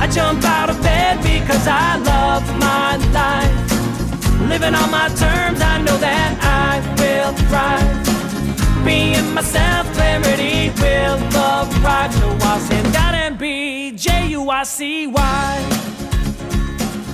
[0.00, 4.48] I jump out of bed because I love my life.
[4.48, 8.84] Living on my terms, I know that I will thrive.
[8.84, 12.14] Being myself, clarity will arrive.
[12.14, 15.68] So I'll stand out and be J U I C Y.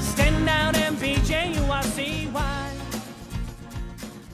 [0.01, 2.77] Stand out and be J U I C Y.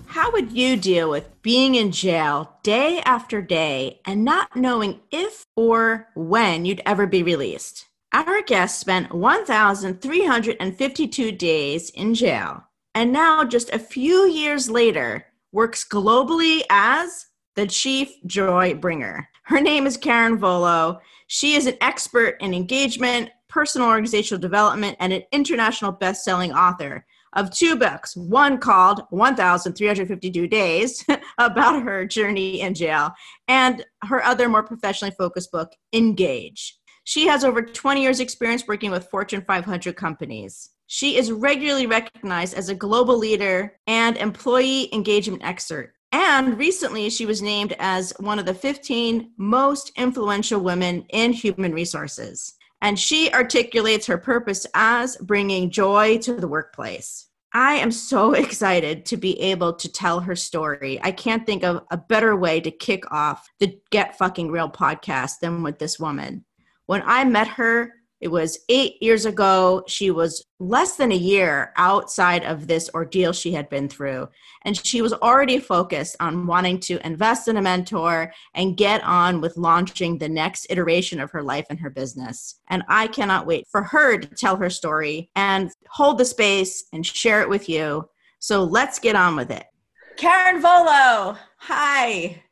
[0.07, 5.47] How would you deal with being in jail day after day and not knowing if
[5.57, 7.87] or when you'd ever be released?
[8.13, 15.87] Our guest spent 1,352 days in jail and now, just a few years later, works
[15.89, 19.29] globally as the chief joy bringer.
[19.45, 21.01] Her name is Karen Volo.
[21.29, 27.53] She is an expert in engagement, personal organizational development, and an international best-selling author of
[27.53, 31.05] two books, one called 1,352 Days
[31.39, 33.13] about her journey in jail,
[33.47, 36.80] and her other more professionally focused book, Engage.
[37.11, 40.71] She has over 20 years experience working with Fortune 500 companies.
[40.87, 45.95] She is regularly recognized as a global leader and employee engagement expert.
[46.13, 51.73] And recently, she was named as one of the 15 most influential women in human
[51.73, 52.55] resources.
[52.81, 57.27] And she articulates her purpose as bringing joy to the workplace.
[57.53, 61.01] I am so excited to be able to tell her story.
[61.03, 65.41] I can't think of a better way to kick off the Get Fucking Real podcast
[65.41, 66.45] than with this woman.
[66.91, 69.85] When I met her, it was eight years ago.
[69.87, 74.29] She was less than a year outside of this ordeal she had been through.
[74.63, 79.41] And she was already focused on wanting to invest in a mentor and get on
[79.41, 82.57] with launching the next iteration of her life and her business.
[82.67, 87.07] And I cannot wait for her to tell her story and hold the space and
[87.07, 88.09] share it with you.
[88.41, 89.67] So let's get on with it.
[90.17, 92.43] Karen Volo, hi.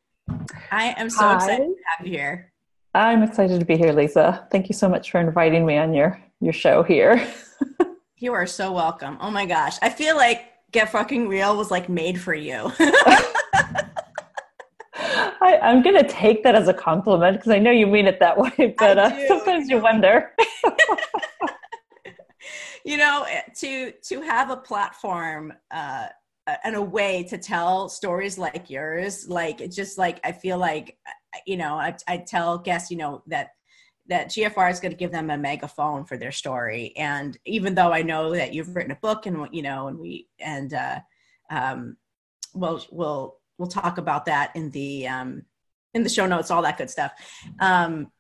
[0.71, 1.35] I am so Hi.
[1.35, 2.53] excited to have you here.
[2.99, 4.47] I'm excited to be here, Lisa.
[4.51, 7.27] Thank you so much for inviting me on your your show here.
[8.21, 9.17] You are so welcome.
[9.21, 9.77] Oh my gosh.
[9.81, 12.73] I feel like Get Fucking Real was like made for you.
[15.41, 18.19] I, I'm going to take that as a compliment because I know you mean it
[18.19, 20.33] that way, but uh, sometimes you wonder.
[22.85, 23.25] you know,
[23.59, 26.09] to to have a platform uh
[26.65, 30.99] and a way to tell stories like yours, like it's just like I feel like
[31.47, 33.51] you know, I I tell guests, you know, that
[34.09, 36.95] that GFR is going to give them a megaphone for their story.
[36.97, 40.29] And even though I know that you've written a book and you know, and we
[40.39, 41.01] and uh,
[41.51, 41.97] um,
[42.55, 45.45] we'll we'll we'll talk about that in the um,
[45.95, 47.13] in the show notes, all that good stuff.
[47.61, 48.11] Um,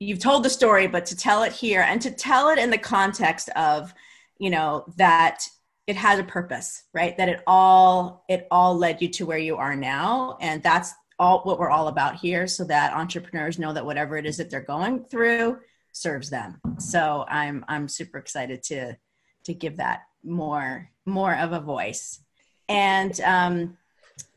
[0.00, 2.78] you've told the story, but to tell it here and to tell it in the
[2.78, 3.94] context of,
[4.38, 5.44] you know, that
[5.86, 7.16] it has a purpose, right?
[7.16, 11.40] That it all it all led you to where you are now, and that's all
[11.42, 14.60] what we're all about here so that entrepreneurs know that whatever it is that they're
[14.60, 15.58] going through
[15.92, 16.60] serves them.
[16.78, 18.96] So i'm i'm super excited to
[19.44, 22.20] to give that more more of a voice.
[22.68, 23.76] And um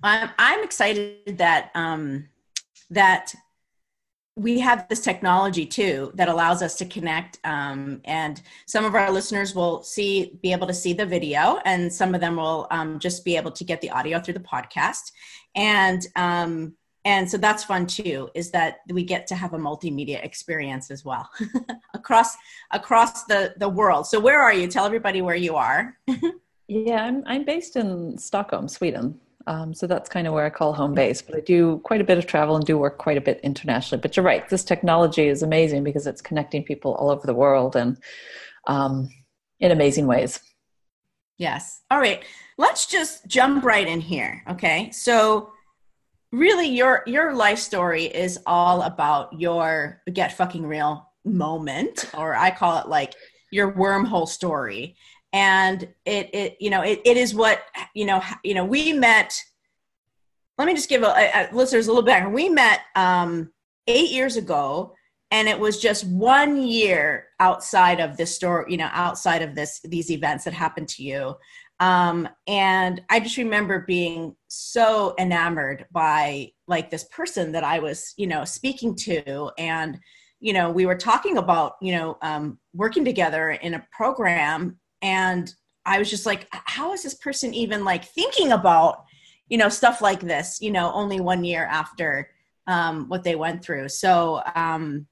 [0.03, 2.27] i'm i'm excited that um
[2.89, 3.33] that
[4.37, 9.09] we have this technology too that allows us to connect um, and some of our
[9.09, 12.99] listeners will see be able to see the video and some of them will um,
[12.99, 15.11] just be able to get the audio through the podcast
[15.55, 16.75] and um,
[17.05, 21.05] and so that's fun too is that we get to have a multimedia experience as
[21.05, 21.29] well
[21.93, 22.35] across
[22.71, 25.97] across the the world so where are you tell everybody where you are
[26.67, 29.19] Yeah, I'm I'm based in Stockholm, Sweden.
[29.47, 31.21] Um, so that's kind of where I call home base.
[31.21, 34.01] But I do quite a bit of travel and do work quite a bit internationally.
[34.01, 37.75] But you're right, this technology is amazing because it's connecting people all over the world
[37.75, 37.97] and
[38.65, 39.09] um,
[39.59, 40.39] in amazing ways.
[41.37, 41.81] Yes.
[41.91, 42.23] All right.
[42.57, 44.43] Let's just jump right in here.
[44.49, 44.89] Okay.
[44.91, 45.51] So
[46.31, 52.51] really your your life story is all about your get fucking real moment or I
[52.51, 53.13] call it like
[53.51, 54.95] your wormhole story
[55.31, 57.61] and it it you know it, it is what
[57.93, 59.39] you know you know we met
[60.57, 63.51] let me just give a, a, a listeners a little background we met um
[63.87, 64.93] eight years ago
[65.31, 69.79] and it was just one year outside of this story you know outside of this
[69.85, 71.35] these events that happened to you
[71.79, 78.13] um and i just remember being so enamored by like this person that i was
[78.17, 79.51] you know speaking to.
[79.57, 79.99] And
[80.39, 84.77] you know we were talking about you know um, working together in a program.
[85.01, 85.53] And
[85.85, 89.03] i was just like how is this person even like thinking about
[89.49, 92.29] you know stuff like this you know only one year after
[92.67, 93.89] um, what they went through?
[93.89, 95.05] So um,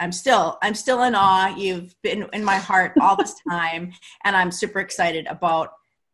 [0.00, 1.54] i'm still i'm still in awe.
[1.56, 3.92] You've been in my heart all this time.
[4.24, 5.70] And i'm super excited about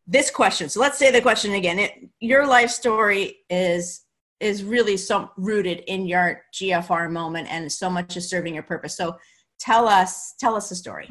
[0.09, 0.69] this question.
[0.69, 1.79] So let's say the question again.
[1.79, 4.05] It, your life story is
[4.41, 8.97] is really so rooted in your gfr moment and so much is serving your purpose.
[8.97, 9.17] So
[9.61, 11.09] tell us tell us the story.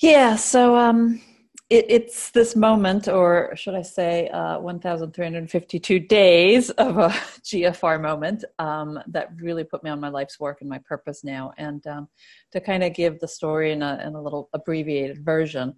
[0.00, 1.20] Yeah so um
[1.68, 7.08] it, it's this moment, or should I say, uh, 1,352 days of a
[7.42, 11.52] GFR moment um, that really put me on my life's work and my purpose now.
[11.58, 12.08] And um,
[12.52, 15.74] to kind of give the story in a, in a little abbreviated version,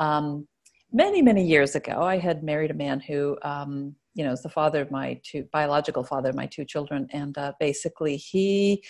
[0.00, 0.48] um,
[0.92, 4.48] many, many years ago, I had married a man who, um, you know, is the
[4.48, 8.82] father of my two biological father of my two children, and uh, basically he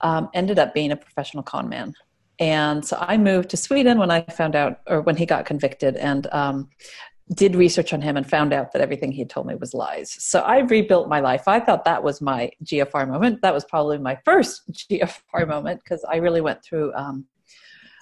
[0.00, 1.94] um, ended up being a professional con man.
[2.38, 5.96] And so I moved to Sweden when I found out, or when he got convicted,
[5.96, 6.70] and um,
[7.34, 10.10] did research on him and found out that everything he told me was lies.
[10.18, 11.46] So I rebuilt my life.
[11.46, 13.42] I thought that was my GFR moment.
[13.42, 17.26] That was probably my first GFR moment because I really went through um,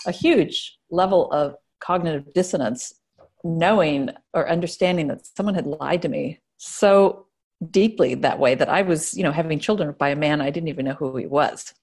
[0.07, 3.00] a huge level of cognitive dissonance
[3.45, 7.27] knowing or understanding that someone had lied to me so
[7.71, 10.69] deeply that way that I was, you know, having children by a man I didn't
[10.69, 11.75] even know who he was.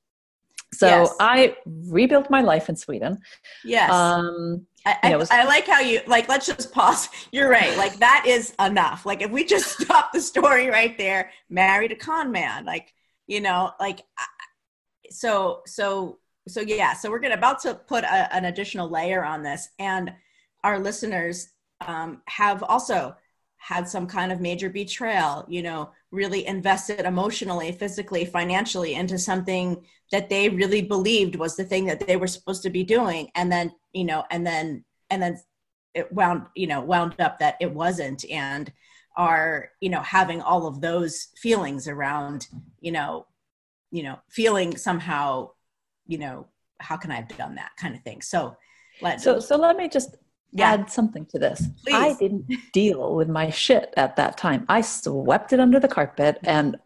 [0.73, 1.15] So yes.
[1.19, 3.19] I rebuilt my life in Sweden.
[3.63, 3.91] Yes.
[3.91, 6.27] Um, I, I, was, I, like how you like.
[6.27, 7.09] Let's just pause.
[7.31, 7.75] You're right.
[7.77, 9.05] Like that is enough.
[9.05, 12.65] Like if we just stop the story right there, married a con man.
[12.65, 12.93] Like
[13.27, 14.01] you know, like
[15.09, 16.93] so so so yeah.
[16.93, 20.13] So we're gonna about to put a, an additional layer on this, and
[20.63, 21.49] our listeners
[21.85, 23.15] um, have also
[23.57, 25.45] had some kind of major betrayal.
[25.47, 31.63] You know, really invested emotionally, physically, financially into something that they really believed was the
[31.63, 35.21] thing that they were supposed to be doing and then you know and then and
[35.21, 35.37] then
[35.93, 38.71] it wound you know wound up that it wasn't and
[39.17, 42.47] are you know having all of those feelings around
[42.79, 43.25] you know
[43.91, 45.49] you know feeling somehow
[46.07, 46.47] you know
[46.79, 48.55] how can i have done that kind of thing so
[49.01, 50.15] let so so let me just
[50.51, 50.73] yeah.
[50.73, 51.67] add something to this.
[51.83, 51.93] Please.
[51.93, 54.65] I didn't deal with my shit at that time.
[54.69, 56.77] I swept it under the carpet and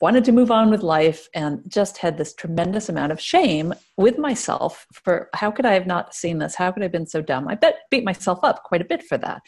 [0.00, 4.18] wanted to move on with life and just had this tremendous amount of shame with
[4.18, 6.56] myself for how could I have not seen this?
[6.56, 7.46] How could I have been so dumb?
[7.46, 9.42] I bet beat myself up quite a bit for that,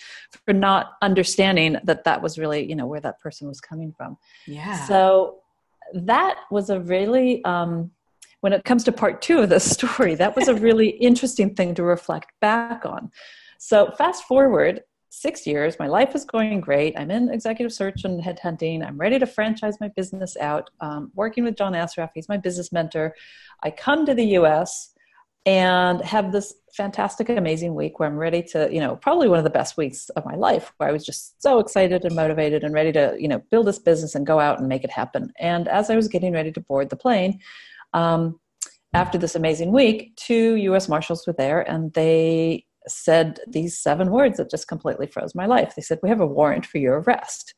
[0.47, 4.17] for not understanding that that was really, you know, where that person was coming from.
[4.47, 4.85] Yeah.
[4.87, 5.39] So
[5.95, 7.91] that was a really, um,
[8.41, 11.75] when it comes to part two of this story, that was a really interesting thing
[11.75, 13.11] to reflect back on.
[13.59, 16.95] So, fast forward six years, my life is going great.
[16.97, 18.87] I'm in executive search and headhunting.
[18.87, 22.73] I'm ready to franchise my business out, um, working with John Assaraf, He's my business
[22.73, 23.15] mentor.
[23.63, 24.95] I come to the US
[25.47, 29.45] and have this fantastic, amazing week where I'm ready to, you know, probably one of
[29.45, 32.75] the best weeks of my life where I was just so excited and motivated and
[32.75, 35.33] ready to, you know, build this business and go out and make it happen.
[35.39, 37.41] And as I was getting ready to board the plane,
[37.93, 38.39] um,
[38.93, 44.39] after this amazing week, two US Marshals were there and they said these seven words
[44.39, 45.75] that just completely froze my life.
[45.75, 47.55] They said, We have a warrant for your arrest.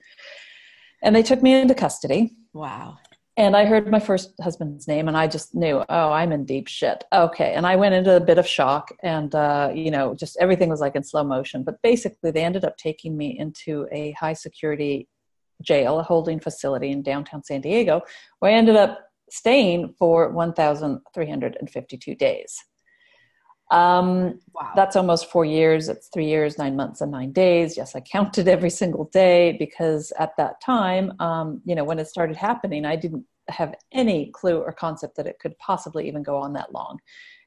[1.02, 2.32] And they took me into custody.
[2.52, 2.98] Wow.
[3.36, 6.68] And I heard my first husband's name and I just knew, oh, I'm in deep
[6.68, 7.02] shit.
[7.14, 7.54] Okay.
[7.54, 10.80] And I went into a bit of shock and, uh, you know, just everything was
[10.80, 11.64] like in slow motion.
[11.64, 15.08] But basically, they ended up taking me into a high security
[15.62, 18.02] jail, a holding facility in downtown San Diego,
[18.40, 19.00] where I ended up
[19.32, 22.62] staying for 1,352 days.
[23.70, 24.70] Um, wow.
[24.76, 25.88] That's almost four years.
[25.88, 27.74] It's three years, nine months, and nine days.
[27.74, 32.06] Yes, I counted every single day because at that time, um, you know, when it
[32.06, 36.36] started happening, I didn't have any clue or concept that it could possibly even go
[36.36, 37.00] on that long.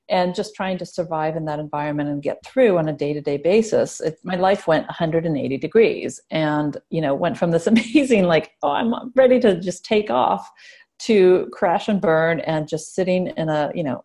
[0.10, 3.22] And just trying to survive in that environment and get through on a day to
[3.22, 8.24] day basis, it, my life went 180 degrees and, you know, went from this amazing,
[8.24, 10.50] like, oh, I'm ready to just take off
[11.00, 14.04] to crash and burn and just sitting in a, you know,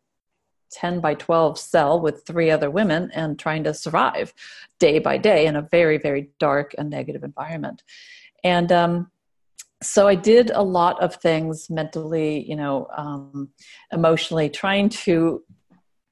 [0.73, 4.33] 10 by 12 cell with three other women and trying to survive
[4.79, 7.83] day by day in a very, very dark and negative environment.
[8.45, 9.11] And um,
[9.83, 13.51] so I did a lot of things mentally, you know, um,
[13.93, 15.43] emotionally, trying to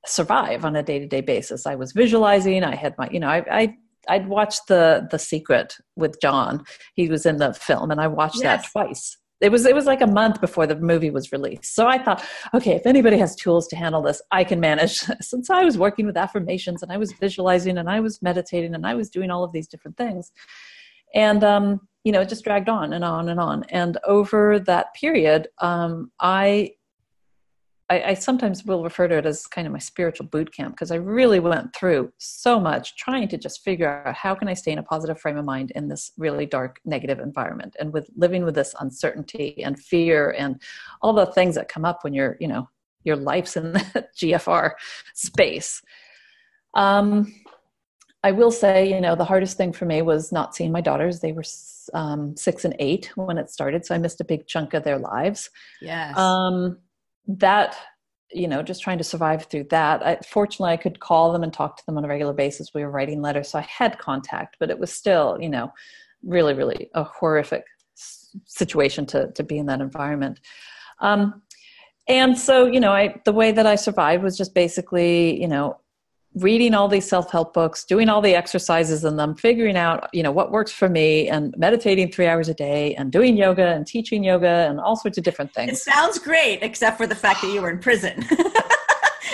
[0.06, 3.76] survive on a day-to-day basis i was visualizing i had my you know i, I
[4.08, 6.64] I'd watched the the Secret with John.
[6.94, 8.62] He was in the film, and I watched yes.
[8.62, 9.17] that twice.
[9.40, 11.74] It was it was like a month before the movie was released.
[11.74, 15.40] So I thought, okay, if anybody has tools to handle this, I can manage so
[15.50, 18.94] I was working with affirmations, and I was visualizing, and I was meditating, and I
[18.94, 20.32] was doing all of these different things.
[21.14, 23.64] And um, you know, it just dragged on and on and on.
[23.68, 26.72] And over that period, um, I
[27.90, 30.90] I, I, sometimes will refer to it as kind of my spiritual boot camp because
[30.90, 34.72] I really went through so much trying to just figure out how can I stay
[34.72, 38.44] in a positive frame of mind in this really dark, negative environment, and with living
[38.44, 40.60] with this uncertainty and fear and
[41.00, 42.68] all the things that come up when you're, you know,
[43.04, 44.72] your life's in the GFR
[45.14, 45.82] space.
[46.74, 47.32] Um,
[48.22, 51.20] I will say, you know, the hardest thing for me was not seeing my daughters.
[51.20, 51.44] They were
[51.94, 54.98] um, six and eight when it started, so I missed a big chunk of their
[54.98, 55.48] lives.
[55.80, 56.18] Yes.
[56.18, 56.78] Um,
[57.28, 57.76] that
[58.32, 61.52] you know just trying to survive through that I, fortunately i could call them and
[61.52, 62.74] talk to them on a regular basis.
[62.74, 65.72] We were writing letters so i had contact but it was still you know
[66.22, 67.64] really really a horrific
[68.46, 70.40] situation to to be in that environment.
[71.00, 71.42] Um,
[72.08, 75.78] and so you know i the way that i survived was just basically you know
[76.42, 80.32] reading all these self-help books doing all the exercises in them figuring out you know
[80.32, 84.24] what works for me and meditating three hours a day and doing yoga and teaching
[84.24, 85.72] yoga and all sorts of different things.
[85.72, 88.24] It sounds great except for the fact that you were in prison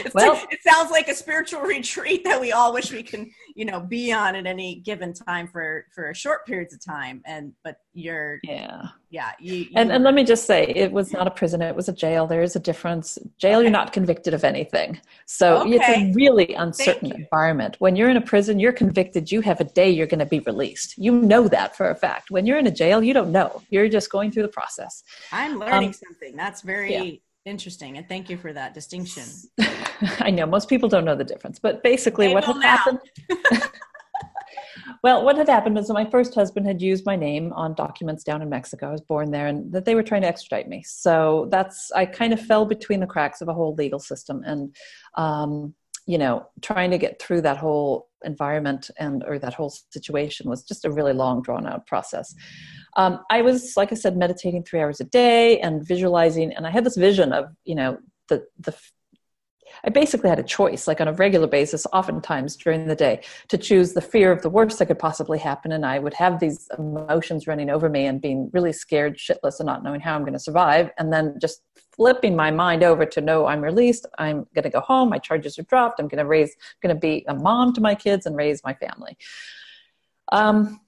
[0.15, 3.81] well, it sounds like a spiritual retreat that we all wish we can, you know,
[3.81, 7.23] be on at any given time for for short periods of time.
[7.25, 9.33] And but you're, yeah, yeah.
[9.41, 11.89] You, you and and let me just say, it was not a prison; it was
[11.89, 12.27] a jail.
[12.27, 13.19] There is a difference.
[13.39, 13.65] Jail, okay.
[13.65, 15.75] you're not convicted of anything, so okay.
[15.75, 17.77] it's a really uncertain environment.
[17.79, 19.31] When you're in a prison, you're convicted.
[19.31, 20.99] You have a day you're going to be released.
[20.99, 22.31] You know that for a fact.
[22.31, 23.63] When you're in a jail, you don't know.
[23.71, 25.03] You're just going through the process.
[25.33, 26.37] I'm learning um, something.
[26.37, 26.93] That's very.
[26.93, 29.25] Yeah Interesting, and thank you for that distinction.
[30.21, 32.77] I know most people don't know the difference, but basically, they what had now.
[32.77, 33.01] happened.
[35.03, 38.25] well, what had happened was that my first husband had used my name on documents
[38.25, 38.89] down in Mexico.
[38.89, 40.83] I was born there, and that they were trying to extradite me.
[40.85, 44.75] So that's I kind of fell between the cracks of a whole legal system, and
[45.17, 45.75] um,
[46.07, 50.65] you know, trying to get through that whole environment and or that whole situation was
[50.65, 52.35] just a really long, drawn out process
[52.97, 56.71] um, I was, like I said, meditating three hours a day and visualizing, and I
[56.71, 57.99] had this vision of, you know,
[58.29, 58.75] the the.
[59.85, 63.59] I basically had a choice, like on a regular basis, oftentimes during the day, to
[63.59, 66.68] choose the fear of the worst that could possibly happen, and I would have these
[66.78, 70.33] emotions running over me and being really scared, shitless, and not knowing how I'm going
[70.35, 71.62] to survive, and then just
[71.94, 75.59] flipping my mind over to no, I'm released, I'm going to go home, my charges
[75.59, 78.26] are dropped, I'm going to raise, I'm going to be a mom to my kids
[78.26, 79.16] and raise my family.
[80.33, 80.80] Um,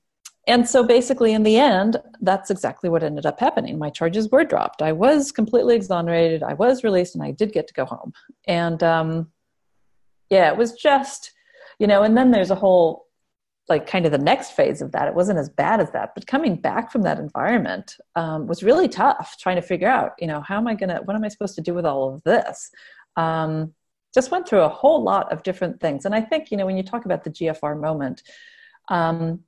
[0.46, 3.78] and so basically, in the end, that's exactly what ended up happening.
[3.78, 4.80] My charges were dropped.
[4.80, 6.42] I was completely exonerated.
[6.42, 8.12] I was released, and I did get to go home.
[8.46, 9.28] And um,
[10.30, 11.32] yeah, it was just,
[11.78, 13.06] you know, and then there's a whole,
[13.68, 15.08] like, kind of the next phase of that.
[15.08, 18.88] It wasn't as bad as that, but coming back from that environment um, was really
[18.88, 21.28] tough trying to figure out, you know, how am I going to, what am I
[21.28, 22.70] supposed to do with all of this?
[23.16, 23.74] Um,
[24.14, 26.04] just went through a whole lot of different things.
[26.04, 28.22] And I think, you know, when you talk about the GFR moment,
[28.88, 29.40] um,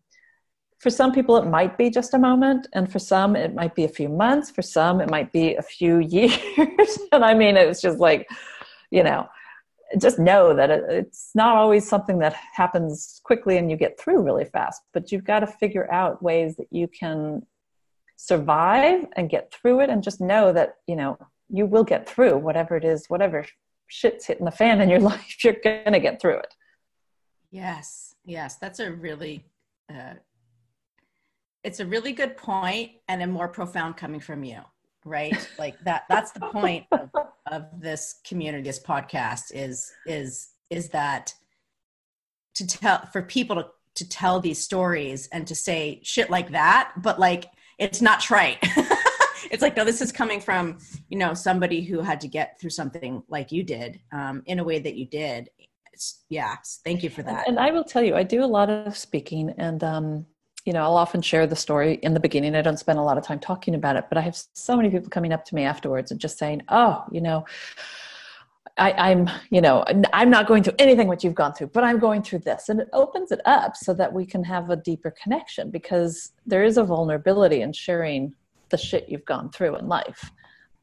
[0.78, 3.84] for some people it might be just a moment and for some it might be
[3.84, 4.50] a few months.
[4.50, 6.98] For some it might be a few years.
[7.12, 8.28] And i mean it's just like
[8.90, 9.28] you know
[9.98, 14.22] just know that it, it's not always something that happens quickly and you get through
[14.22, 17.44] really fast but you've got to figure out ways that you can
[18.16, 21.18] survive and get through it and just know that you know
[21.48, 23.46] you will get through whatever it is whatever
[23.86, 26.54] shit's hitting the fan in your life you're gonna get through it.
[27.50, 28.56] Yes yes.
[28.56, 29.44] That's a really
[29.90, 30.14] uh,
[31.64, 34.60] it's a really good point and a more profound coming from you
[35.04, 35.48] right?
[35.58, 37.10] Like that that's the point of,
[37.50, 41.34] of this community this podcast is is is that
[42.54, 46.92] to tell for people to to tell these stories and to say shit like that
[46.98, 47.46] but like
[47.78, 48.64] it's not trite.
[49.50, 52.70] It's like no this is coming from you know somebody who had to get through
[52.70, 55.48] something like you did um, in a way that you did.
[55.92, 57.46] It's, yeah thank you for that.
[57.46, 60.26] And, and i will tell you i do a lot of speaking and um,
[60.68, 62.54] you know, I'll often share the story in the beginning.
[62.54, 64.90] I don't spend a lot of time talking about it, but I have so many
[64.90, 67.46] people coming up to me afterwards and just saying, "Oh, you know,
[68.76, 69.82] I, am you know,
[70.12, 72.80] I'm not going through anything what you've gone through, but I'm going through this," and
[72.80, 76.76] it opens it up so that we can have a deeper connection because there is
[76.76, 78.34] a vulnerability in sharing
[78.68, 80.30] the shit you've gone through in life.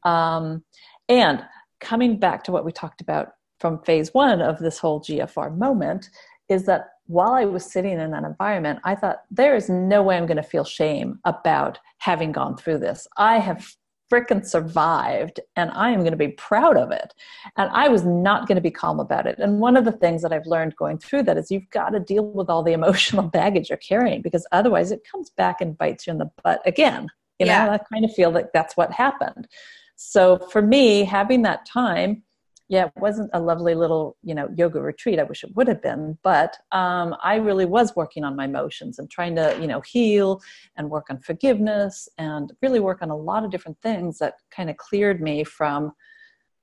[0.02, 0.64] Um,
[1.08, 1.44] and
[1.78, 6.10] coming back to what we talked about from phase one of this whole GFR moment
[6.48, 10.16] is that while I was sitting in that environment, I thought, there is no way
[10.16, 13.06] I'm going to feel shame about having gone through this.
[13.16, 13.76] I have
[14.12, 17.12] frickin' survived and I am going to be proud of it.
[17.56, 19.38] And I was not going to be calm about it.
[19.38, 22.00] And one of the things that I've learned going through that is you've got to
[22.00, 26.06] deal with all the emotional baggage you're carrying because otherwise it comes back and bites
[26.06, 27.08] you in the butt again.
[27.38, 27.66] You yeah.
[27.66, 29.48] know, I kind of feel like that's what happened.
[29.96, 32.22] So for me, having that time,
[32.68, 35.20] yeah, it wasn't a lovely little, you know, yoga retreat.
[35.20, 38.98] I wish it would have been, but um, I really was working on my emotions
[38.98, 40.40] and trying to, you know, heal
[40.76, 44.68] and work on forgiveness and really work on a lot of different things that kind
[44.68, 45.92] of cleared me from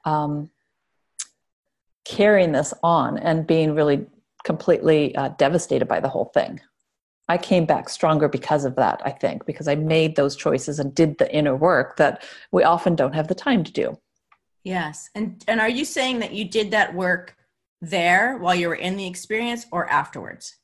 [0.04, 0.50] um,
[2.04, 4.06] carrying this on and being really
[4.44, 6.60] completely uh, devastated by the whole thing.
[7.30, 10.94] I came back stronger because of that, I think, because I made those choices and
[10.94, 13.98] did the inner work that we often don't have the time to do.
[14.64, 15.10] Yes.
[15.16, 17.36] And and are you saying that you did that work
[17.82, 20.56] there while you were in the experience or afterwards?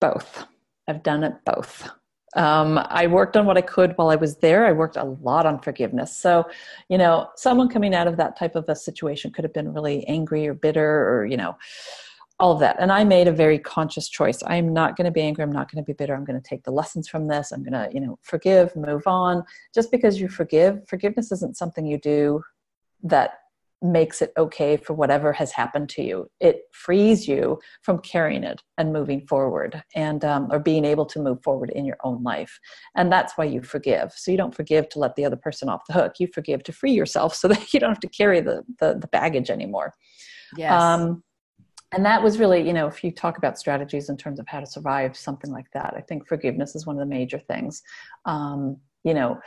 [0.00, 0.44] Both.
[0.88, 1.88] I've done it both.
[2.34, 4.64] Um, I worked on what I could while I was there.
[4.64, 6.16] I worked a lot on forgiveness.
[6.16, 6.48] So,
[6.88, 10.06] you know, someone coming out of that type of a situation could have been really
[10.06, 11.56] angry or bitter or, you know,
[12.40, 12.76] all of that.
[12.80, 14.42] And I made a very conscious choice.
[14.46, 15.44] I'm not going to be angry.
[15.44, 16.14] I'm not going to be bitter.
[16.14, 17.52] I'm going to take the lessons from this.
[17.52, 19.44] I'm going to, you know, forgive, move on.
[19.74, 22.42] Just because you forgive, forgiveness isn't something you do
[23.02, 23.41] that
[23.82, 26.30] makes it okay for whatever has happened to you.
[26.40, 31.20] It frees you from carrying it and moving forward and um, or being able to
[31.20, 32.58] move forward in your own life.
[32.96, 34.12] And that's why you forgive.
[34.12, 36.14] So you don't forgive to let the other person off the hook.
[36.18, 39.08] You forgive to free yourself so that you don't have to carry the the, the
[39.08, 39.92] baggage anymore.
[40.56, 40.80] Yes.
[40.80, 41.22] Um,
[41.94, 44.60] and that was really, you know, if you talk about strategies in terms of how
[44.60, 47.82] to survive something like that, I think forgiveness is one of the major things.
[48.24, 49.38] Um, you know,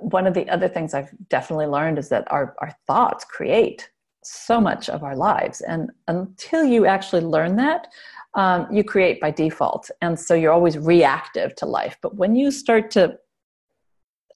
[0.00, 3.90] one of the other things I've definitely learned is that our, our thoughts create
[4.22, 5.60] so much of our lives.
[5.62, 7.88] And until you actually learn that,
[8.34, 9.90] um, you create by default.
[10.00, 11.98] And so you're always reactive to life.
[12.00, 13.18] But when you start to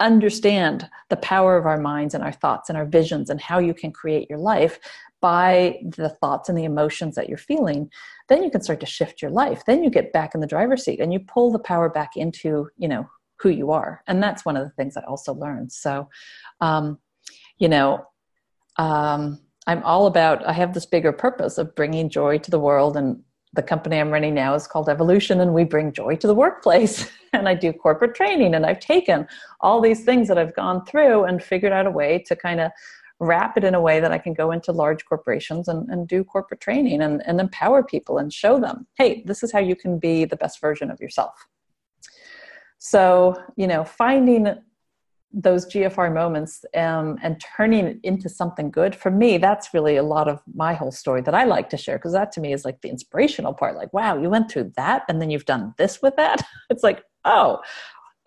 [0.01, 3.73] understand the power of our minds and our thoughts and our visions and how you
[3.73, 4.79] can create your life
[5.21, 7.91] by the thoughts and the emotions that you're feeling
[8.29, 10.85] then you can start to shift your life then you get back in the driver's
[10.85, 14.03] seat and you pull the power back into you know who you are.
[14.07, 15.73] And that's one of the things i also learned.
[15.73, 16.09] So
[16.61, 16.99] um,
[17.59, 18.07] you know
[18.77, 22.97] um, i'm all about i have this bigger purpose of bringing joy to the world.
[22.97, 23.23] And
[23.53, 27.11] the company i'm running now is called evolution and we bring joy to the workplace.
[27.33, 29.27] And i do corporate training and i've taken
[29.61, 32.71] all these things that i've gone through and figured out a way to kind of
[33.21, 36.25] wrap it in a way that i can go into large corporations and, and do
[36.25, 39.99] corporate training and, and empower people and show them hey this is how you can
[39.99, 41.47] be the best version of yourself
[42.79, 44.55] so, you know, finding
[45.33, 50.03] those GFR moments um, and turning it into something good for me, that's really a
[50.03, 52.65] lot of my whole story that I like to share because that to me is
[52.65, 53.77] like the inspirational part.
[53.77, 56.43] Like, wow, you went through that and then you've done this with that.
[56.71, 57.61] It's like, oh,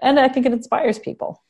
[0.01, 1.43] and I think it inspires people.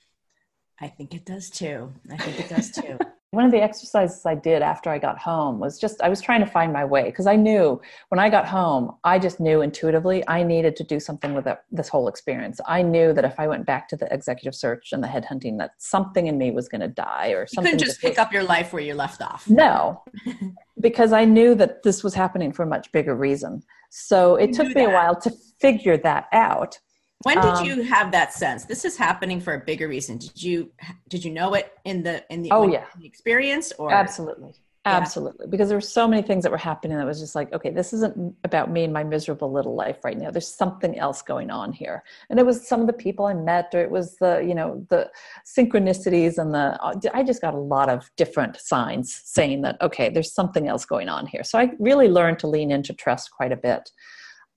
[0.82, 1.94] I think it does too.
[2.10, 2.98] I think it does too.
[3.32, 6.40] one of the exercises I did after I got home was just I was trying
[6.40, 10.24] to find my way because I knew when I got home, I just knew intuitively
[10.28, 12.60] I needed to do something with this whole experience.
[12.66, 15.74] I knew that if I went back to the executive search and the headhunting, that
[15.78, 17.74] something in me was going to die or something.
[17.74, 19.48] You couldn't just pick up your life where you left off.
[19.48, 20.04] No,
[20.80, 23.62] because I knew that this was happening for a much bigger reason.
[23.92, 24.90] So it you took me that.
[24.90, 26.80] a while to figure that out
[27.24, 28.66] when did um, you have that sense?
[28.66, 30.18] This is happening for a bigger reason.
[30.18, 30.72] Did you
[31.10, 32.86] did you know it in the in the, oh, yeah.
[32.98, 34.54] the experience or absolutely
[34.86, 34.98] yeah.
[34.98, 37.70] absolutely because there were so many things that were happening that was just like okay
[37.70, 41.50] this isn't about me and my miserable little life right now there's something else going
[41.52, 44.40] on here and it was some of the people i met or it was the
[44.40, 45.10] you know the
[45.46, 50.10] synchronicities and the uh, i just got a lot of different signs saying that okay
[50.10, 53.52] there's something else going on here so i really learned to lean into trust quite
[53.52, 53.92] a bit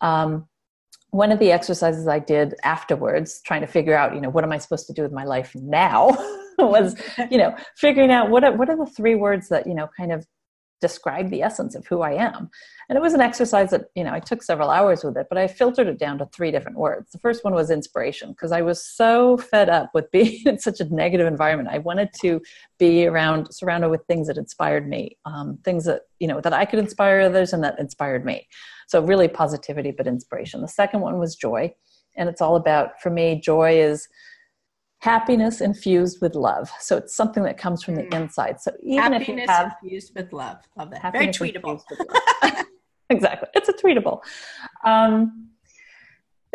[0.01, 0.49] um,
[1.13, 4.53] one of the exercises I did afterwards, trying to figure out, you know, what am
[4.53, 6.09] I supposed to do with my life now,
[6.59, 6.97] was,
[7.31, 10.11] you know, figuring out what are, what are the three words that, you know, kind
[10.11, 10.27] of
[10.83, 12.51] describe the essence of who I am.
[12.89, 15.39] And it was an exercise that, you know, I took several hours with it, but
[15.39, 17.13] I filtered it down to three different words.
[17.13, 20.81] The first one was inspiration, because I was so fed up with being in such
[20.81, 21.71] a negative environment.
[21.73, 22.43] I wanted to
[22.79, 26.65] be around, surrounded with things that inspired me, um, things that, you know, that I
[26.67, 28.47] could inspire others and that inspired me.
[28.89, 30.61] So, really positivity, but inspiration.
[30.61, 31.73] The second one was joy.
[32.17, 34.07] And it's all about, for me, joy is
[35.03, 36.71] happiness infused with love.
[36.79, 38.15] So it's something that comes from the hmm.
[38.15, 38.61] inside.
[38.61, 41.13] So even happiness if you have infused with love, love that.
[41.13, 41.83] Very tweetable.
[43.11, 44.21] exactly, it's a tweetable.
[44.85, 45.49] Um,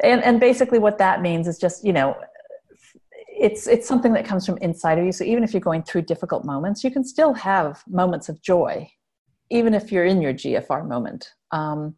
[0.02, 2.16] and and basically, what that means is just you know,
[3.28, 5.12] it's it's something that comes from inside of you.
[5.12, 8.90] So even if you're going through difficult moments, you can still have moments of joy,
[9.50, 11.34] even if you're in your GFR moment.
[11.52, 11.96] Um,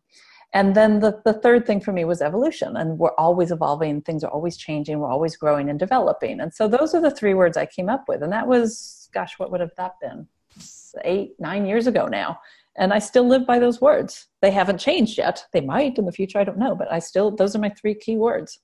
[0.53, 2.75] And then the, the third thing for me was evolution.
[2.75, 6.39] And we're always evolving, things are always changing, we're always growing and developing.
[6.39, 8.23] And so those are the three words I came up with.
[8.23, 10.27] And that was, gosh, what would have that been?
[11.03, 12.39] Eight, nine years ago now.
[12.77, 14.27] And I still live by those words.
[14.41, 15.45] They haven't changed yet.
[15.53, 16.75] They might in the future, I don't know.
[16.75, 18.59] But I still, those are my three key words.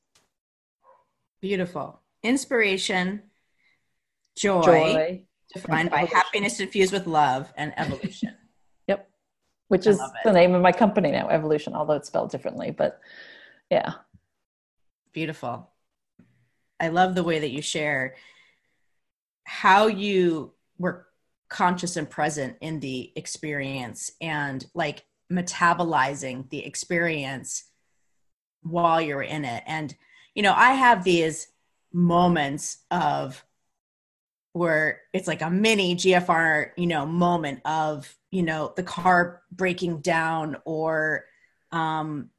[1.41, 2.01] Beautiful.
[2.23, 3.21] Inspiration,
[4.35, 5.23] joy, Joy.
[5.53, 8.33] defined by happiness infused with love, and evolution.
[9.67, 12.71] Which is the name of my company now, Evolution, although it's spelled differently.
[12.71, 12.99] But
[13.71, 13.93] yeah.
[15.11, 15.71] Beautiful.
[16.79, 18.15] I love the way that you share
[19.45, 21.07] how you were
[21.49, 27.65] conscious and present in the experience and like metabolizing the experience
[28.61, 29.63] while you're in it.
[29.65, 29.95] And,
[30.33, 31.47] you know, I have these
[31.93, 33.44] moments of
[34.55, 39.99] where it's like a mini GFR, you know, moment of, you know, the car breaking
[39.99, 41.25] down or,
[41.73, 42.29] um,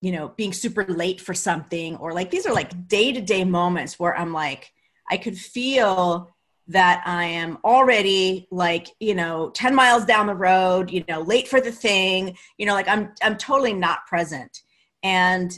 [0.00, 3.44] you know, being super late for something, or like these are like day to day
[3.44, 4.72] moments where I'm like,
[5.10, 6.34] I could feel
[6.68, 11.46] that I am already like, you know, 10 miles down the road, you know, late
[11.46, 14.62] for the thing, you know, like I'm, I'm totally not present.
[15.02, 15.52] And,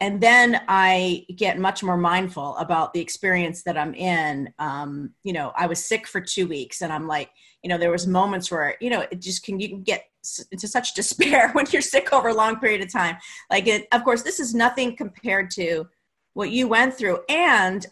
[0.00, 4.52] and then I get much more mindful about the experience that I'm in.
[4.58, 7.30] Um, you know, I was sick for two weeks and I'm like,
[7.62, 10.04] you know, there was moments where, you know, it just can, you can get
[10.50, 13.16] into such despair when you're sick over a long period of time.
[13.50, 15.86] Like, it, of course, this is nothing compared to
[16.32, 17.20] what you went through.
[17.28, 17.86] And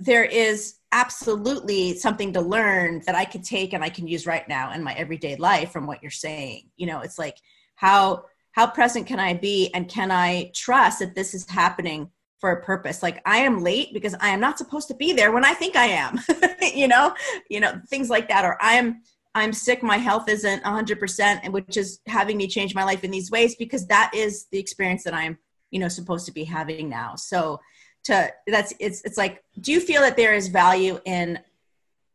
[0.00, 4.48] there is absolutely something to learn that I could take and I can use right
[4.48, 6.70] now in my everyday life from what you're saying.
[6.76, 7.36] You know, it's like
[7.76, 8.24] how
[8.58, 12.60] how present can I be and can I trust that this is happening for a
[12.60, 13.04] purpose?
[13.04, 15.76] Like I am late because I am not supposed to be there when I think
[15.76, 16.18] I am.
[16.74, 17.14] you know,
[17.48, 19.02] you know, things like that or I'm
[19.36, 23.12] I'm sick, my health isn't 100% and which is having me change my life in
[23.12, 25.38] these ways because that is the experience that I'm,
[25.70, 27.14] you know, supposed to be having now.
[27.14, 27.60] So
[28.04, 31.38] to that's it's it's like do you feel that there is value in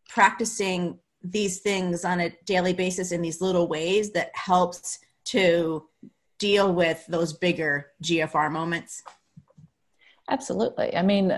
[0.10, 5.88] practicing these things on a daily basis in these little ways that helps to
[6.44, 9.02] deal with those bigger GFR moments?
[10.30, 10.94] Absolutely.
[10.94, 11.32] I mean,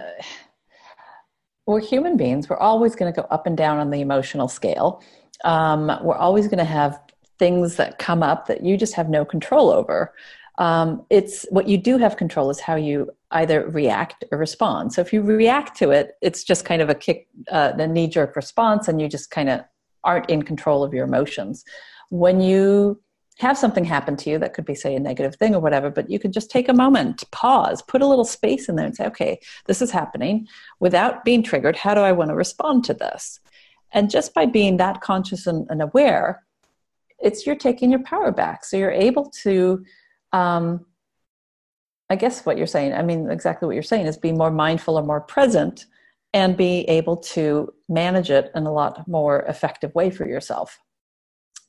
[1.67, 2.49] we're human beings.
[2.49, 5.03] We're always going to go up and down on the emotional scale.
[5.43, 6.99] Um, we're always going to have
[7.37, 10.15] things that come up that you just have no control over.
[10.57, 14.91] Um, it's what you do have control is how you either react or respond.
[14.93, 18.35] So if you react to it, it's just kind of a kick, uh, knee jerk
[18.35, 19.61] response, and you just kind of
[20.03, 21.63] aren't in control of your emotions.
[22.09, 23.01] When you
[23.39, 26.09] have something happen to you that could be say a negative thing or whatever but
[26.09, 29.05] you could just take a moment pause put a little space in there and say
[29.05, 30.47] okay this is happening.
[30.79, 33.39] Without being triggered how do i want to respond to this?
[33.91, 36.43] And just by being that conscious and, and aware
[37.19, 38.65] it's you're taking your power back.
[38.65, 39.83] So you're able to
[40.33, 40.85] um,
[42.09, 44.97] i guess what you're saying i mean exactly what you're saying is be more mindful
[44.97, 45.85] or more present
[46.33, 50.79] and be able to manage it in a lot more effective way for yourself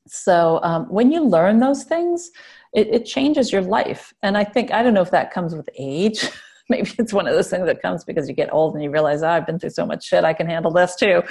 [0.07, 2.31] so um, when you learn those things,
[2.75, 4.13] it, it, changes your life.
[4.23, 6.29] And I think, I don't know if that comes with age.
[6.69, 9.23] Maybe it's one of those things that comes because you get old and you realize,
[9.23, 11.23] oh, I've been through so much shit, I can handle this too.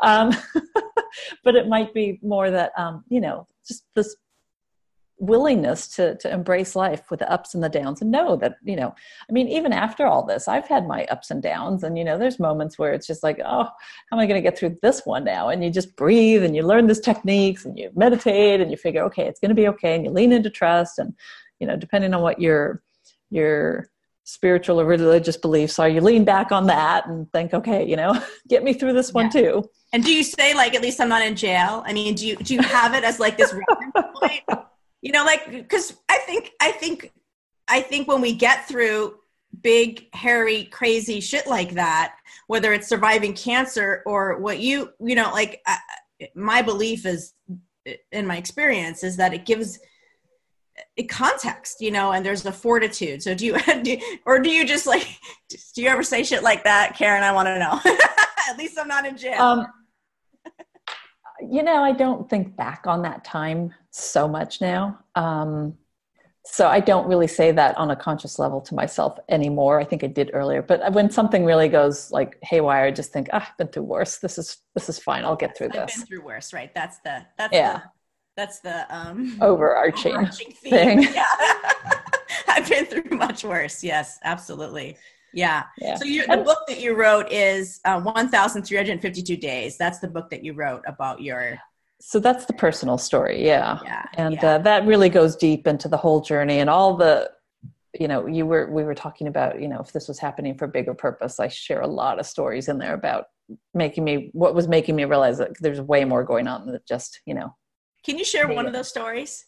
[0.00, 0.30] Um,
[1.44, 4.16] but it might be more that, um, you know, just this
[5.18, 8.74] willingness to to embrace life with the ups and the downs and know that you
[8.74, 8.92] know
[9.28, 12.18] i mean even after all this i've had my ups and downs and you know
[12.18, 13.70] there's moments where it's just like oh how
[14.12, 16.62] am i going to get through this one now and you just breathe and you
[16.62, 19.94] learn these techniques and you meditate and you figure okay it's going to be okay
[19.94, 21.14] and you lean into trust and
[21.60, 22.82] you know depending on what your
[23.30, 23.88] your
[24.24, 28.20] spiritual or religious beliefs are you lean back on that and think okay you know
[28.48, 29.30] get me through this one Yeah.
[29.30, 31.84] too And do you say like at least I'm not in jail?
[31.86, 34.42] I mean, do you do you have it as like this reference point?
[35.04, 37.12] You know, like because I think I think
[37.68, 39.16] I think when we get through
[39.60, 45.30] big, hairy, crazy shit like that, whether it's surviving cancer or what you you know,
[45.30, 45.76] like I,
[46.34, 47.34] my belief is
[48.12, 49.78] in my experience is that it gives
[50.96, 53.22] a context, you know, and there's a fortitude.
[53.22, 55.06] So do you, do or do you just like,
[55.74, 57.22] do you ever say shit like that, Karen?
[57.22, 57.78] I want to know.
[58.48, 59.38] At least I'm not in jail.
[59.38, 59.66] Um,
[61.46, 64.98] you know, I don't think back on that time so much now.
[65.14, 65.74] Um,
[66.46, 69.80] so I don't really say that on a conscious level to myself anymore.
[69.80, 73.28] I think I did earlier, but when something really goes like haywire, I just think,
[73.32, 74.18] ah, I've been through worse.
[74.18, 75.24] This is this is fine.
[75.24, 75.96] I'll get through I've this.
[75.96, 76.74] been through worse, right?
[76.74, 77.72] That's the that's Yeah.
[77.78, 77.82] the,
[78.36, 80.12] that's the um Overarching.
[80.12, 81.02] overarching theme.
[81.02, 81.02] thing.
[81.14, 81.24] Yeah.
[82.48, 83.82] I've been through much worse.
[83.82, 84.96] Yes, absolutely.
[85.32, 85.64] Yeah.
[85.78, 85.94] Yeah.
[85.96, 89.78] So you, the book that you wrote is uh, 1,352 days.
[89.78, 91.58] That's the book that you wrote about your
[92.00, 94.54] so that's the personal story yeah, Yeah, and yeah.
[94.54, 97.30] Uh, that really goes deep into the whole journey and all the
[97.98, 100.66] you know you were we were talking about you know if this was happening for
[100.66, 103.26] bigger purpose i share a lot of stories in there about
[103.74, 107.20] making me what was making me realize that there's way more going on than just
[107.26, 107.54] you know
[108.04, 109.46] Can you share one of those stories?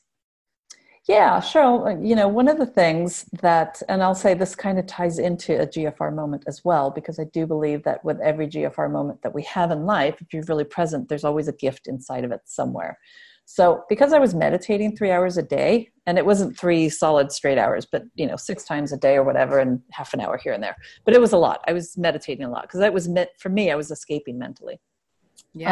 [1.08, 1.96] Yeah, sure.
[2.02, 5.60] You know, one of the things that, and I'll say this kind of ties into
[5.60, 9.32] a GFR moment as well, because I do believe that with every GFR moment that
[9.32, 12.40] we have in life, if you're really present, there's always a gift inside of it
[12.44, 12.98] somewhere.
[13.44, 17.58] So, because I was meditating three hours a day, and it wasn't three solid straight
[17.58, 20.52] hours, but you know, six times a day or whatever, and half an hour here
[20.52, 21.60] and there, but it was a lot.
[21.68, 23.70] I was meditating a lot because that was meant for me.
[23.70, 24.80] I was escaping mentally.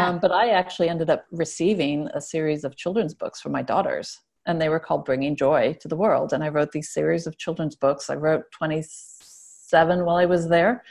[0.08, 4.20] Um, but I actually ended up receiving a series of children's books for my daughters,
[4.46, 6.32] and they were called Bringing Joy to the World.
[6.32, 8.10] And I wrote these series of children's books.
[8.10, 10.84] I wrote 27 while I was there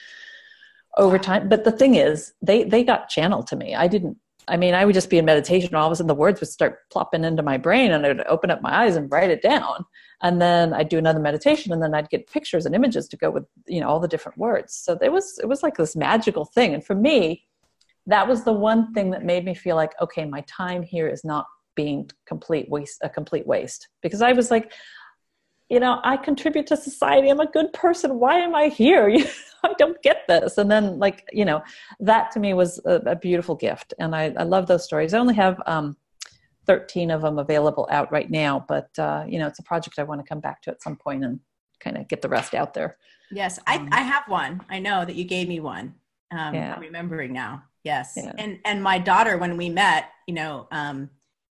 [0.98, 1.50] over time.
[1.50, 3.76] But the thing is, they, they got channeled to me.
[3.76, 6.08] I didn't, I mean, I would just be in meditation, and all of a sudden
[6.08, 8.98] the words would start plopping into my brain, and I would open up my eyes
[8.98, 9.86] and write it down.
[10.22, 13.32] And then I'd do another meditation, and then I'd get pictures and images to go
[13.32, 14.76] with, you know, all the different words.
[14.76, 16.74] So it was, it was like this magical thing.
[16.74, 17.46] And for me,
[18.08, 21.24] that was the one thing that made me feel like okay my time here is
[21.24, 24.72] not being complete waste a complete waste because i was like
[25.70, 29.10] you know i contribute to society i'm a good person why am i here
[29.64, 31.62] i don't get this and then like you know
[32.00, 35.20] that to me was a, a beautiful gift and I, I love those stories i
[35.20, 35.96] only have um,
[36.68, 40.04] 13 of them available out right now but uh, you know it's a project i
[40.04, 41.40] want to come back to at some point and
[41.80, 42.98] kind of get the rest out there
[43.34, 44.62] Yes, I, Um, I have one.
[44.70, 45.96] I know that you gave me one.
[46.32, 46.76] Um, Yeah.
[46.76, 47.64] I'm remembering now.
[47.84, 48.32] Yes, Yeah.
[48.38, 51.10] and and my daughter when we met, you know, um,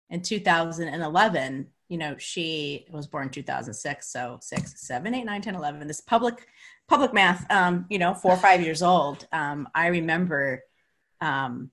[0.09, 5.87] in 2011, you know, she was born 2006, so six, seven, eight, nine, 10, 11.
[5.87, 6.47] This public
[6.87, 9.27] public math, um, you know, four or five years old.
[9.31, 10.61] Um, I remember,
[11.21, 11.71] um,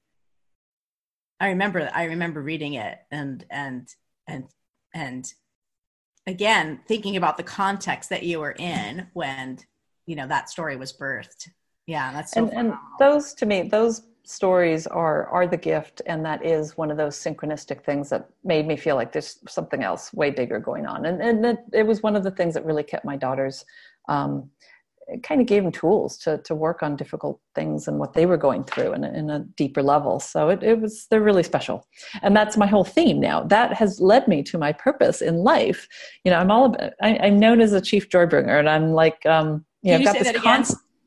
[1.38, 3.88] I remember, I remember reading it and and
[4.26, 4.44] and
[4.94, 5.32] and
[6.26, 9.58] again thinking about the context that you were in when
[10.06, 11.48] you know that story was birthed
[11.86, 16.24] yeah that's so and, and those to me those stories are are the gift and
[16.24, 20.12] that is one of those synchronistic things that made me feel like there's something else
[20.12, 21.06] way bigger going on.
[21.06, 23.64] And and it, it was one of the things that really kept my daughters
[24.08, 24.50] um,
[25.24, 28.37] kind of gave them tools to to work on difficult things and what they were
[28.37, 30.20] going through in in a deeper level.
[30.20, 31.87] So it, it was they're really special.
[32.22, 33.42] And that's my whole theme now.
[33.42, 35.88] That has led me to my purpose in life.
[36.24, 38.92] You know i'm all about I, i'm known as a chief joy bringer and i'm
[38.92, 40.42] like um you Can know I've got this that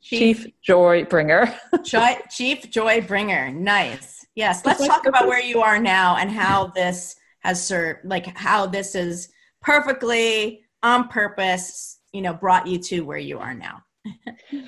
[0.05, 5.79] chief joy bringer joy, chief joy bringer nice yes let's talk about where you are
[5.79, 9.29] now and how this has served like how this is
[9.61, 13.83] perfectly on purpose you know brought you to where you are now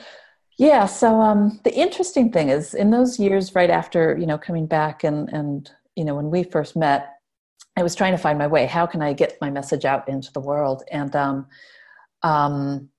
[0.58, 0.88] Yeah.
[0.88, 5.04] So um, the interesting thing is, in those years right after you know coming back
[5.04, 7.14] and and you know when we first met,
[7.76, 8.66] I was trying to find my way.
[8.66, 10.84] How can I get my message out into the world?
[10.92, 11.48] And um,
[12.24, 12.90] um,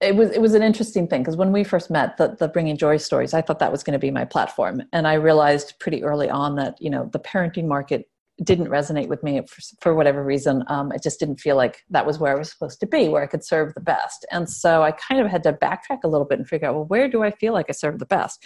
[0.00, 2.76] it was it was an interesting thing because when we first met, the the bringing
[2.76, 6.02] joy stories, I thought that was going to be my platform, and I realized pretty
[6.02, 8.08] early on that you know the parenting market
[8.42, 10.64] didn't resonate with me for, for whatever reason.
[10.68, 13.22] Um, it just didn't feel like that was where I was supposed to be, where
[13.22, 14.24] I could serve the best.
[14.30, 16.86] And so I kind of had to backtrack a little bit and figure out, well,
[16.86, 18.42] where do I feel like I serve the best?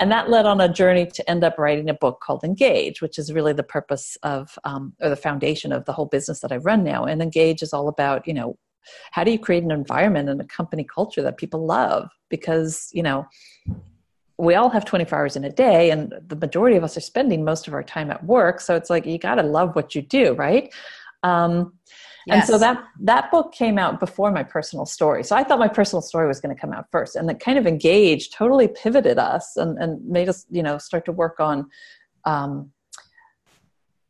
[0.00, 3.18] And that led on a journey to end up writing a book called Engage, which
[3.18, 6.56] is really the purpose of, um, or the foundation of the whole business that I
[6.58, 7.04] run now.
[7.04, 8.56] And Engage is all about, you know,
[9.10, 12.08] how do you create an environment and a company culture that people love?
[12.28, 13.26] Because, you know,
[14.38, 17.44] we all have 24 hours in a day and the majority of us are spending
[17.44, 18.60] most of our time at work.
[18.60, 20.72] So it's like you got to love what you do right?
[21.24, 21.74] Um,
[22.30, 25.24] and so that that book came out before my personal story.
[25.24, 27.58] So i thought my personal story was going to come out first and it kind
[27.58, 31.68] of engaged totally pivoted us and, and made us you know start to work on
[32.24, 32.70] um,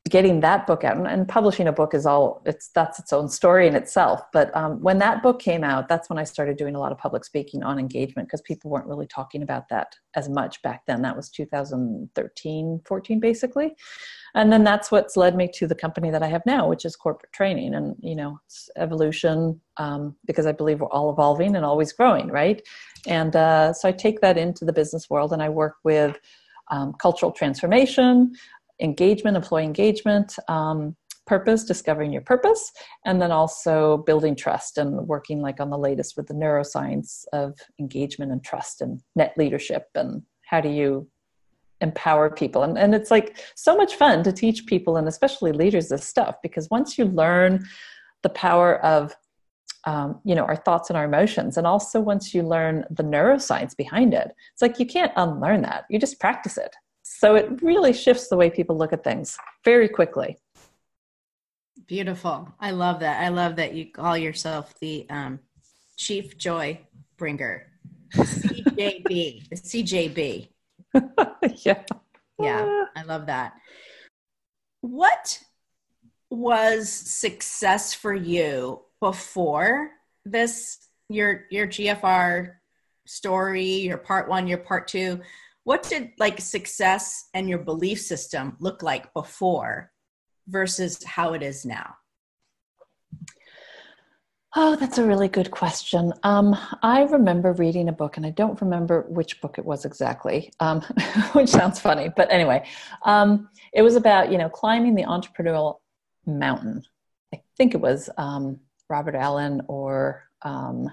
[0.08, 3.28] getting that book out and, and publishing a book is all it's that's its own
[3.28, 6.74] story in itself but um, when that book came out that's when i started doing
[6.74, 10.28] a lot of public speaking on engagement because people weren't really talking about that as
[10.28, 11.02] much back then.
[11.02, 13.76] That was 2013 14 basically.
[14.34, 16.96] And then that's what's led me to the company that i have now which is
[16.96, 17.74] corporate training.
[17.74, 22.28] And you know it's evolution um, because i believe we're all evolving and always growing
[22.28, 22.60] right?
[23.06, 26.18] And uh, so i take that into the business world and i work with
[26.70, 28.34] um, cultural transformation
[28.80, 32.72] engagement, employee engagement, um, purpose, discovering your purpose,
[33.04, 37.58] and then also building trust and working like on the latest with the neuroscience of
[37.78, 41.06] engagement and trust and net leadership and how do you
[41.80, 42.62] empower people.
[42.62, 46.36] And, and it's like so much fun to teach people and especially leaders this stuff
[46.42, 47.64] because once you learn
[48.22, 49.14] the power of
[49.84, 53.76] um, you know our thoughts and our emotions and also once you learn the neuroscience
[53.76, 55.84] behind it it's like you can't unlearn that.
[55.88, 56.74] You just practice it
[57.18, 60.38] So it really shifts the way people look at things very quickly.
[61.88, 62.54] Beautiful.
[62.60, 63.20] I love that.
[63.20, 65.40] I love that you call yourself the um,
[65.96, 66.78] Chief Joy
[67.16, 67.66] Bringer.
[68.14, 69.48] CJB.
[69.48, 70.48] the CJB.
[71.66, 71.82] yeah.
[72.38, 72.84] Yeah.
[72.94, 73.54] I love that.
[74.82, 75.42] What
[76.30, 79.90] was success for you before
[80.24, 80.78] this
[81.08, 82.52] your your GFR
[83.06, 85.20] story, your part 1, your part 2?
[85.68, 89.92] What did like success and your belief system look like before
[90.46, 91.94] versus how it is now?
[94.56, 96.14] Oh, that's a really good question.
[96.22, 100.50] Um, I remember reading a book, and I don't remember which book it was exactly,
[100.58, 100.80] um,
[101.34, 102.66] which sounds funny, but anyway,
[103.04, 105.80] um, it was about you know climbing the entrepreneurial
[106.24, 106.82] mountain.
[107.34, 110.90] I think it was um, Robert Allen or um,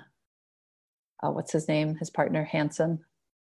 [1.24, 3.06] uh, what's his name, his partner Hansen.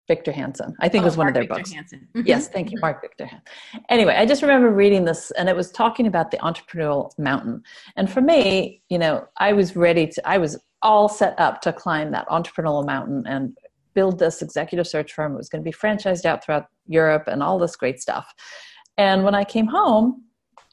[0.09, 0.75] Victor Hansen.
[0.81, 1.93] I think oh, it was one Mark of their Victor books.
[1.93, 2.21] Mm-hmm.
[2.25, 3.27] Yes, thank you, Mark Victor.
[3.27, 3.47] Hansen.
[3.89, 7.61] Anyway, I just remember reading this, and it was talking about the entrepreneurial mountain.
[7.95, 10.27] And for me, you know, I was ready to.
[10.27, 13.55] I was all set up to climb that entrepreneurial mountain and
[13.93, 15.33] build this executive search firm.
[15.33, 18.33] It was going to be franchised out throughout Europe and all this great stuff.
[18.97, 20.23] And when I came home,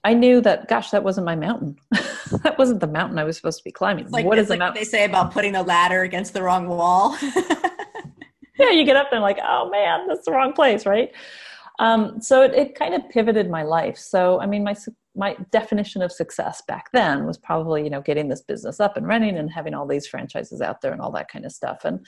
[0.03, 1.77] I knew that, gosh, that wasn't my mountain.
[1.91, 4.05] that wasn't the mountain I was supposed to be climbing.
[4.05, 4.81] It's like, what is like mountain?
[4.81, 7.19] they say about putting a ladder against the wrong wall.
[8.59, 11.11] yeah, you get up there and like, oh man, that's the wrong place, right?
[11.79, 13.99] Um, so it, it kind of pivoted my life.
[13.99, 14.75] So I mean, my
[15.15, 19.07] my definition of success back then was probably you know getting this business up and
[19.07, 21.85] running and having all these franchises out there and all that kind of stuff.
[21.85, 22.07] And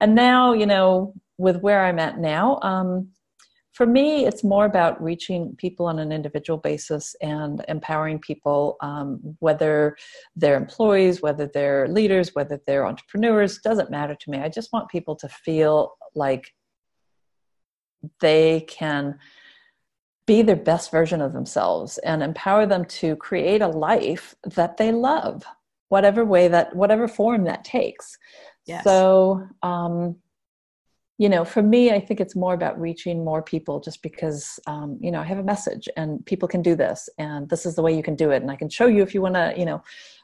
[0.00, 3.08] and now you know with where I'm at now, um,
[3.74, 9.36] for me, it's more about reaching people on an individual basis and empowering people, um,
[9.40, 9.96] whether
[10.36, 14.38] they're employees, whether they're leaders, whether they're entrepreneurs, doesn't matter to me.
[14.38, 16.54] I just want people to feel like
[18.20, 19.18] they can
[20.24, 24.92] be their best version of themselves and empower them to create a life that they
[24.92, 25.42] love,
[25.88, 28.16] whatever way that, whatever form that takes.
[28.66, 28.84] Yes.
[28.84, 30.16] So, um,
[31.18, 34.98] you know for me i think it's more about reaching more people just because um,
[35.00, 37.82] you know i have a message and people can do this and this is the
[37.82, 38.42] way you can do it.
[38.42, 39.82] And i can show you if you want to you know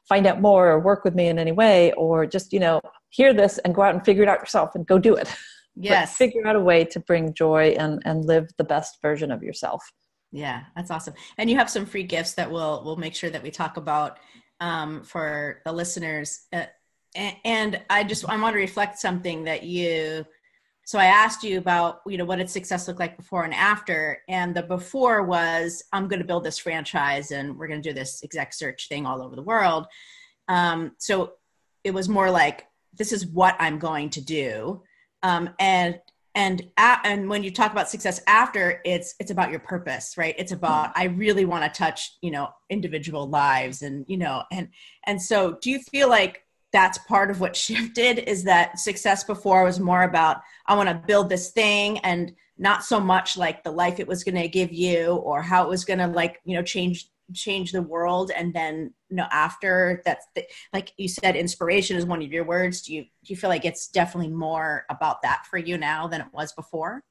[0.08, 3.32] find out more or work with me in any way or just you know hear
[3.32, 5.28] this and go out and figure it out yourself and go do it.
[5.76, 6.16] Yes.
[6.16, 9.82] figure out a way to bring joy and and live the best version of yourself.
[10.32, 11.14] Yeah that's awesome.
[11.38, 14.18] And you have some free gifts that we'll we'll make sure that we talk about
[14.58, 16.46] um, for the listeners.
[16.52, 16.64] Uh,
[17.14, 20.24] and, and i just i want to reflect something that you
[20.90, 24.18] so i asked you about you know what did success look like before and after?
[24.28, 27.94] And the before was i'm going to build this franchise and we're going to do
[27.94, 29.86] this exec search thing all over the world.
[30.48, 31.34] Um, so
[31.84, 34.82] it was more like this is what i'm going to do.
[35.22, 36.00] Um, and
[36.34, 40.34] and and when you talk about success after it's it's about your purpose right?
[40.38, 44.66] It's about i really want to touch you know individual lives and you know and
[45.06, 49.64] and so do you feel like that's part of what shifted is that success before
[49.64, 53.70] was more about i want to build this thing and not so much like the
[53.70, 56.54] life it was going to give you or how it was going to like you
[56.54, 61.36] know change change the world and then you know after that's the, like you said
[61.36, 62.82] inspiration is one of your words.
[62.82, 66.20] Do you do you feel like it's definitely more about that for you now than
[66.20, 67.02] it was before?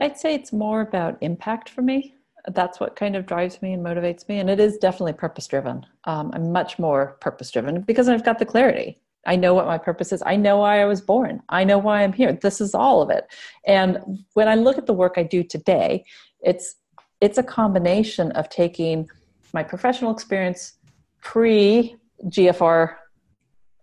[0.00, 2.15] I'd say it's more about impact for me
[2.52, 4.38] that's what kind of drives me and motivates me.
[4.38, 8.38] And it is definitely purpose driven um, i'm much more purpose driven because i've got
[8.38, 9.00] the clarity.
[9.28, 10.22] I know what my purpose is.
[10.24, 11.42] I know why i was born.
[11.48, 12.32] I know why i'm here.
[12.32, 13.24] This is all of it.
[13.66, 13.98] And
[14.34, 16.04] when i look at the work i do today
[16.40, 16.76] it's
[17.20, 19.08] it's a combination of taking
[19.52, 20.74] my professional experience
[21.22, 22.94] pre gfr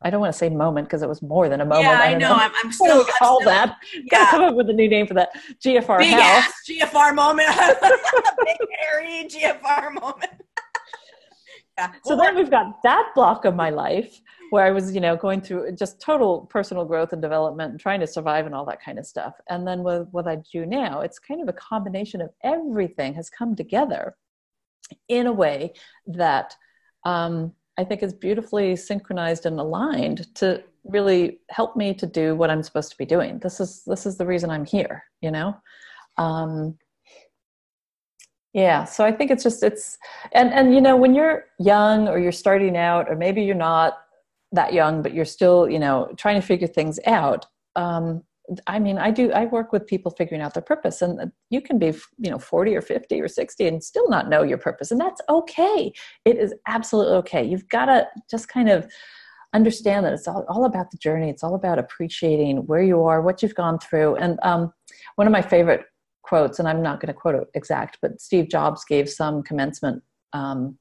[0.03, 1.85] I don't want to say moment because it was more than a moment.
[1.85, 2.29] Yeah, I, know.
[2.29, 2.35] know.
[2.35, 3.77] I'm, I'm still still, that.
[3.93, 4.01] Yeah.
[4.09, 5.29] Gotta come up with a new name for that.
[5.63, 7.47] GFR Big ass GFR moment.
[8.45, 10.31] Big hairy GFR moment.
[11.77, 11.91] yeah.
[12.03, 15.41] So then we've got that block of my life where I was, you know, going
[15.41, 18.99] through just total personal growth and development and trying to survive and all that kind
[18.99, 19.33] of stuff.
[19.49, 23.31] And then with what I do now, it's kind of a combination of everything has
[23.31, 24.15] come together
[25.07, 25.73] in a way
[26.05, 26.55] that
[27.03, 32.49] um, I think is beautifully synchronized and aligned to really help me to do what
[32.49, 33.39] I'm supposed to be doing.
[33.39, 35.55] This is this is the reason I'm here, you know.
[36.17, 36.77] Um,
[38.53, 39.97] yeah, so I think it's just it's
[40.33, 43.97] and and you know when you're young or you're starting out or maybe you're not
[44.51, 47.47] that young but you're still you know trying to figure things out.
[47.75, 48.23] Um,
[48.67, 49.31] I mean, I do.
[49.31, 52.75] I work with people figuring out their purpose, and you can be, you know, forty
[52.75, 55.93] or fifty or sixty, and still not know your purpose, and that's okay.
[56.25, 57.43] It is absolutely okay.
[57.43, 58.85] You've got to just kind of
[59.53, 61.29] understand that it's all, all about the journey.
[61.29, 64.73] It's all about appreciating where you are, what you've gone through, and um,
[65.15, 65.85] one of my favorite
[66.23, 70.03] quotes, and I'm not going to quote it exact, but Steve Jobs gave some commencement
[70.33, 70.77] um,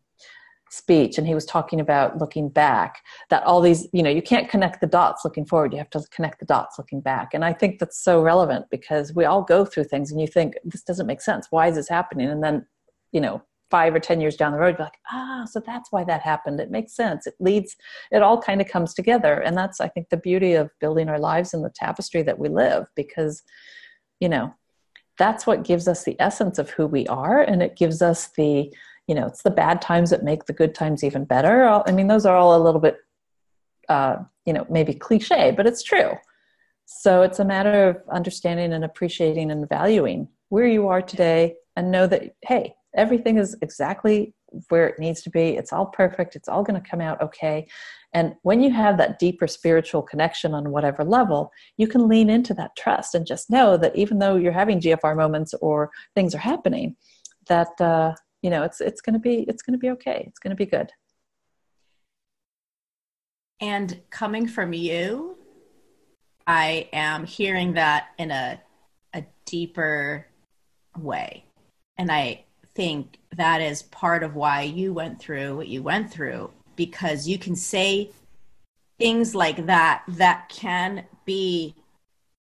[0.72, 4.48] speech and he was talking about looking back that all these you know you can't
[4.48, 7.34] connect the dots looking forward you have to connect the dots looking back.
[7.34, 10.54] And i think that's so relevant because we all go through things and you think
[10.64, 11.48] this doesn't make sense.
[11.50, 12.28] Why is this happening?
[12.30, 12.66] And then
[13.12, 16.04] you know five or ten years down the road you're like ah so that's why
[16.04, 16.58] that happened.
[16.58, 17.26] It makes sense.
[17.26, 17.76] It leads
[18.10, 19.34] it all kind of comes together.
[19.40, 22.48] And that's i think the beauty of building our lives in the tapestry that we
[22.48, 23.42] live because
[24.20, 24.54] you know
[25.18, 28.72] that's what gives us the essence of who we are and it gives us the
[29.12, 31.64] you know it's the bad times that make the good times even better.
[31.86, 32.96] I mean those are all a little bit
[33.90, 36.12] uh, you know maybe cliche but it's true.
[36.86, 41.90] So it's a matter of understanding and appreciating and valuing where you are today and
[41.90, 44.32] know that hey everything is exactly
[44.70, 45.50] where it needs to be.
[45.58, 46.34] It's all perfect.
[46.34, 47.66] It's all going to come out okay.
[48.14, 52.54] And when you have that deeper spiritual connection on whatever level you can lean into
[52.54, 56.38] that trust and just know that even though you're having gfr moments or things are
[56.52, 56.96] happening
[57.48, 60.24] that uh, you know it's it's going to be it's going to be okay.
[60.26, 60.90] It's going to be good.
[63.60, 65.36] And coming from you
[66.46, 68.60] i am hearing that in a
[69.14, 70.26] a deeper
[70.98, 71.44] way.
[71.96, 76.50] And i think that is part of why you went through what you went through
[76.74, 78.10] because you can say
[78.98, 81.74] things like that that can be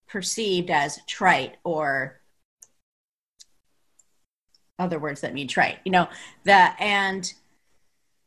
[0.08, 2.21] perceived as trite or
[4.82, 6.08] other words that mean trite you know
[6.44, 7.34] that and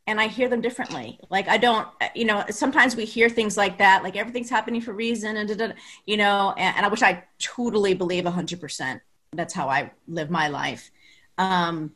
[0.07, 1.19] and i hear them differently.
[1.29, 4.93] Like i don't you know sometimes we hear things like that like everything's happening for
[4.93, 5.73] reason and da, da,
[6.05, 9.01] you know and, and i wish i totally believe 100%
[9.33, 10.91] that's how i live my life.
[11.37, 11.93] Um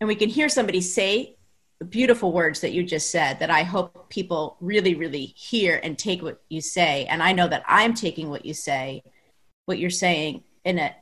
[0.00, 1.36] and we can hear somebody say
[1.88, 6.22] beautiful words that you just said that i hope people really really hear and take
[6.22, 7.06] what you say.
[7.06, 9.02] And i know that i'm taking what you say
[9.66, 10.94] what you're saying in a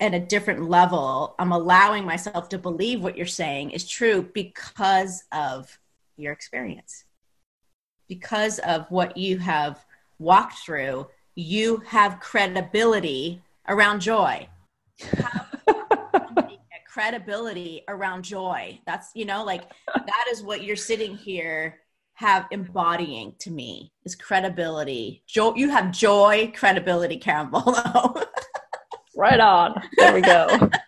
[0.00, 5.24] at a different level i'm allowing myself to believe what you're saying is true because
[5.32, 5.78] of
[6.20, 7.04] your experience.
[8.08, 9.84] Because of what you have
[10.18, 14.46] walked through you have credibility around joy.
[16.86, 18.78] Credibility around joy.
[18.84, 19.62] That's you know like
[19.94, 21.78] that is what you're sitting here
[22.14, 25.22] have embodying to me is credibility.
[25.26, 27.72] Joy you have joy credibility campbell
[29.20, 29.80] right on.
[29.96, 30.48] There we go.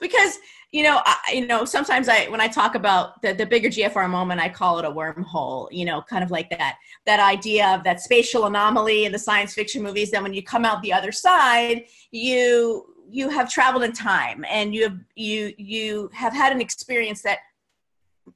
[0.00, 0.38] Because
[0.70, 4.10] you know I, you know sometimes i when i talk about the, the bigger gfr
[4.10, 7.84] moment i call it a wormhole you know kind of like that that idea of
[7.84, 11.12] that spatial anomaly in the science fiction movies then when you come out the other
[11.12, 16.60] side you you have traveled in time and you have you you have had an
[16.60, 17.38] experience that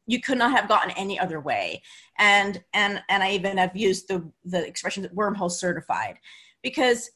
[0.07, 1.83] you could not have gotten any other way.
[2.19, 6.17] And and and i even have used the the expression wormhole certified.
[6.63, 7.11] Because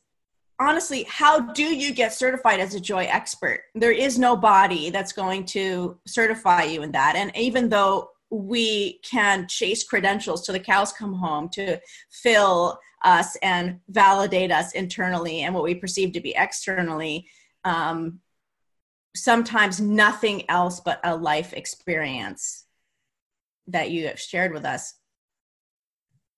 [0.62, 3.64] honestly, how do you get certified as a joy expert?
[3.74, 7.16] There is no body that's going to certify you in that.
[7.16, 11.78] And even though we can chase credentials till the cows come home to
[12.10, 17.26] fill us and validate us internally and what we perceive to be externally,
[17.64, 18.20] um,
[19.14, 22.64] sometimes nothing else but a life experience
[23.66, 24.94] that you have shared with us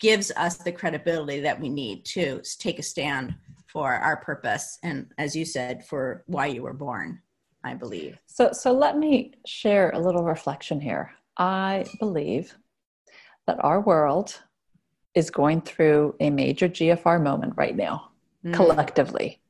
[0.00, 3.34] gives us the credibility that we need to take a stand
[3.74, 7.20] for our purpose and as you said for why you were born
[7.64, 12.56] i believe so so let me share a little reflection here i believe
[13.46, 14.40] that our world
[15.14, 18.10] is going through a major gfr moment right now
[18.46, 18.54] mm.
[18.54, 19.40] collectively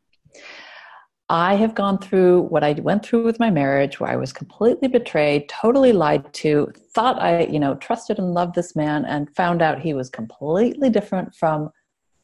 [1.31, 4.89] I have gone through what I went through with my marriage, where I was completely
[4.89, 9.63] betrayed, totally lied to, thought I, you know, trusted and loved this man, and found
[9.63, 11.71] out he was completely different from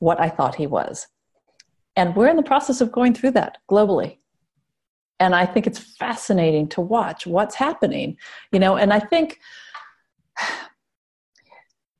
[0.01, 1.07] what I thought he was.
[2.01, 4.21] And we're in the process of going through that globally.
[5.19, 8.17] And I think it's fascinating to watch what's happening,
[8.53, 9.39] you know, and I think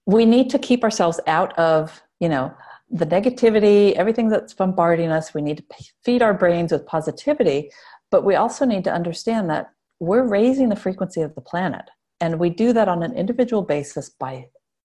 [0.07, 2.55] we need to keep ourselves out of, you know,
[2.89, 5.35] the negativity, everything that's bombarding us.
[5.35, 5.65] We need to
[6.03, 7.71] feed our brains with positivity,
[8.11, 11.91] but we also need to understand that we're raising the frequency of the planet.
[12.23, 14.49] And we do that on an individual basis by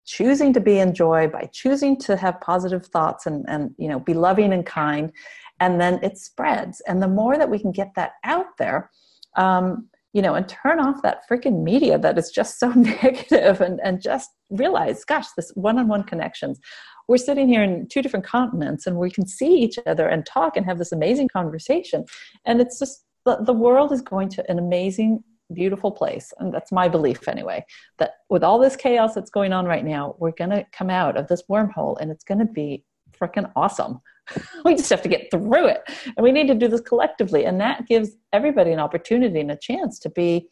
[0.05, 3.99] choosing to be in joy by choosing to have positive thoughts and and you know
[3.99, 5.11] be loving and kind
[5.59, 6.81] and then it spreads.
[6.87, 8.89] And the more that we can get that out there
[9.37, 13.79] um, you know and turn off that freaking media that is just so negative and
[13.83, 16.59] and just realize gosh this one-on-one connections.
[17.07, 20.55] We're sitting here in two different continents and we can see each other and talk
[20.55, 22.05] and have this amazing conversation.
[22.45, 25.23] And it's just the, the world is going to an amazing
[25.53, 27.63] beautiful place and that's my belief anyway
[27.99, 31.17] that with all this chaos that's going on right now we're going to come out
[31.17, 32.83] of this wormhole and it's going to be
[33.17, 33.99] freaking awesome
[34.65, 35.83] we just have to get through it.
[36.15, 37.45] And we need to do this collectively.
[37.45, 40.47] And that gives everybody an opportunity and a chance to be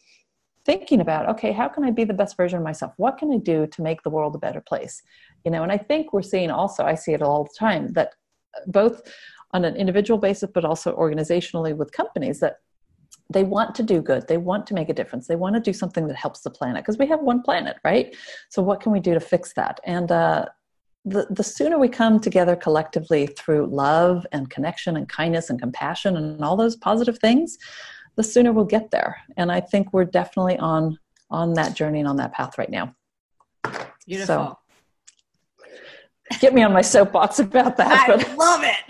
[0.64, 3.38] thinking about okay how can i be the best version of myself what can i
[3.38, 5.02] do to make the world a better place
[5.44, 8.14] you know and i think we're seeing also i see it all the time that
[8.68, 9.02] both
[9.54, 12.58] on an individual basis but also organizationally with companies that
[13.34, 15.74] they want to do good they want to make a difference they want to do
[15.74, 18.16] something that helps the planet because we have one planet right
[18.50, 20.46] so what can we do to fix that and uh,
[21.06, 26.16] the, the sooner we come together collectively through love and connection and kindness and compassion
[26.16, 27.58] and all those positive things
[28.16, 30.98] the sooner we'll get there and i think we're definitely on
[31.30, 32.94] on that journey and on that path right now
[34.08, 34.60] Beautiful.
[36.32, 38.10] So, get me on my soapbox about that.
[38.10, 38.76] I but love it.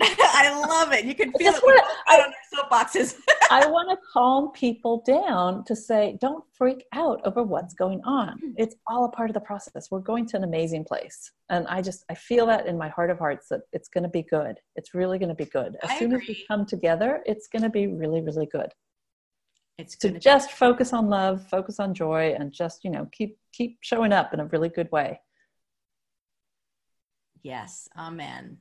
[0.62, 1.04] I love it.
[1.04, 3.16] You can feel it you out on their soapboxes.
[3.50, 8.38] I want to calm people down to say, don't freak out over what's going on.
[8.38, 8.50] Hmm.
[8.56, 9.90] It's all a part of the process.
[9.90, 11.30] We're going to an amazing place.
[11.48, 14.10] And I just, I feel that in my heart of hearts that it's going to
[14.10, 14.58] be good.
[14.76, 15.76] It's really going to be good.
[15.82, 18.72] As I soon as we come together, it's going to be really, really good.
[19.78, 23.38] It's So gonna just focus on love, focus on joy, and just, you know, keep,
[23.52, 25.20] keep showing up in a really good way.
[27.42, 28.58] Yes, amen.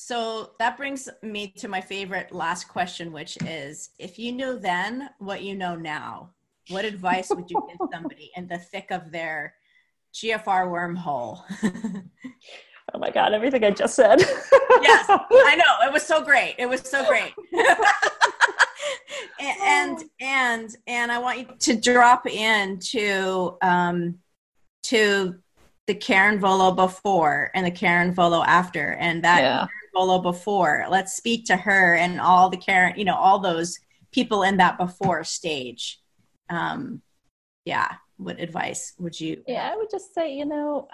[0.00, 5.10] So that brings me to my favorite last question, which is if you knew then
[5.18, 6.30] what you know now,
[6.68, 9.54] what advice would you give somebody in the thick of their
[10.14, 11.42] GFR wormhole?
[12.94, 14.18] Oh my God, everything I just said.
[14.20, 15.86] yes, I know.
[15.86, 16.54] It was so great.
[16.56, 17.34] It was so great.
[19.38, 24.20] and, and and I want you to drop in to um
[24.84, 25.34] to
[25.86, 29.66] the Karin Volo before and the Karin Volo after and that Yeah.
[29.94, 30.86] Karin before.
[30.88, 33.78] Let's speak to her and all the Karin, you know, all those
[34.12, 36.00] people in that before stage.
[36.50, 37.02] Um
[37.64, 40.88] yeah, what advice would you Yeah, I would just say, you know,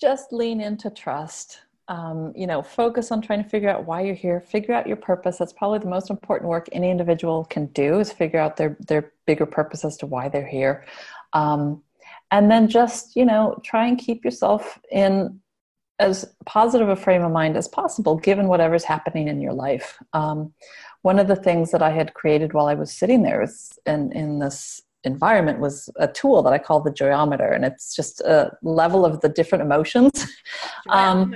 [0.00, 1.60] just lean into trust.
[1.86, 4.96] Um, you know, focus on trying to figure out why you're here, figure out your
[4.96, 5.36] purpose.
[5.36, 9.12] That's probably the most important work any individual can do is figure out their their
[9.26, 10.86] bigger purpose as to why they're here.
[11.34, 11.82] Um,
[12.30, 15.40] and then just, you know, try and keep yourself in
[15.98, 19.98] as positive a frame of mind as possible given whatever's happening in your life.
[20.12, 20.52] Um,
[21.02, 24.10] one of the things that I had created while I was sitting there is in,
[24.12, 28.56] in this environment was a tool that I call the joyometer, and it's just a
[28.62, 30.26] level of the different emotions.
[30.90, 31.34] Um.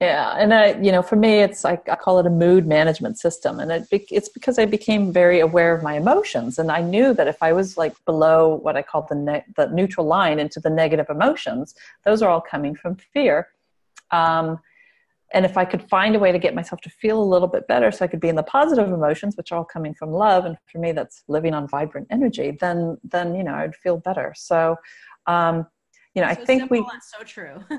[0.00, 3.18] Yeah, and I, you know, for me, it's like I call it a mood management
[3.18, 7.12] system, and it it's because I became very aware of my emotions, and I knew
[7.14, 10.60] that if I was like below what I call the ne- the neutral line into
[10.60, 11.74] the negative emotions,
[12.04, 13.48] those are all coming from fear.
[14.10, 14.58] Um,
[15.34, 17.66] and if I could find a way to get myself to feel a little bit
[17.66, 20.44] better, so I could be in the positive emotions, which are all coming from love,
[20.44, 22.56] and for me, that's living on vibrant energy.
[22.60, 24.34] Then, then you know, I'd feel better.
[24.36, 24.76] So,
[25.26, 25.66] um,
[26.14, 27.64] you know, I think we so true.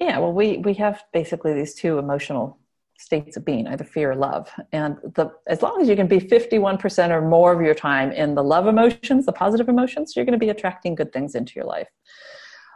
[0.00, 2.58] yeah, well, we we have basically these two emotional
[2.98, 4.48] states of being, either fear or love.
[4.72, 8.34] And the as long as you can be 51% or more of your time in
[8.34, 11.64] the love emotions, the positive emotions, you're going to be attracting good things into your
[11.64, 11.88] life.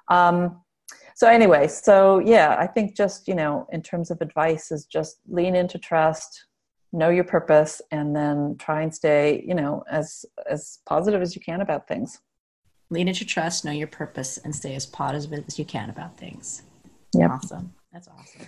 [0.09, 0.63] Um,
[1.15, 5.19] so anyway, so yeah, I think just, you know, in terms of advice is just
[5.29, 6.47] lean into trust,
[6.93, 11.43] know your purpose, and then try and stay, you know, as as positive as you
[11.43, 12.21] can about things.
[12.91, 16.63] Lean into trust, know your purpose, and stay as positive as you can about things.
[17.15, 17.31] Yep.
[17.31, 17.73] Awesome.
[17.93, 18.47] That's awesome.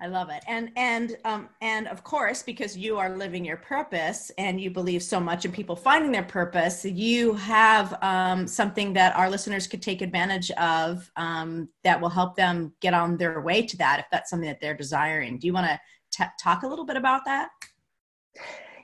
[0.00, 0.44] I love it.
[0.46, 5.02] And and um and of course, because you are living your purpose and you believe
[5.02, 9.82] so much in people finding their purpose, you have um, something that our listeners could
[9.82, 14.06] take advantage of um, that will help them get on their way to that if
[14.12, 15.36] that's something that they're desiring.
[15.38, 17.48] Do you want to talk a little bit about that?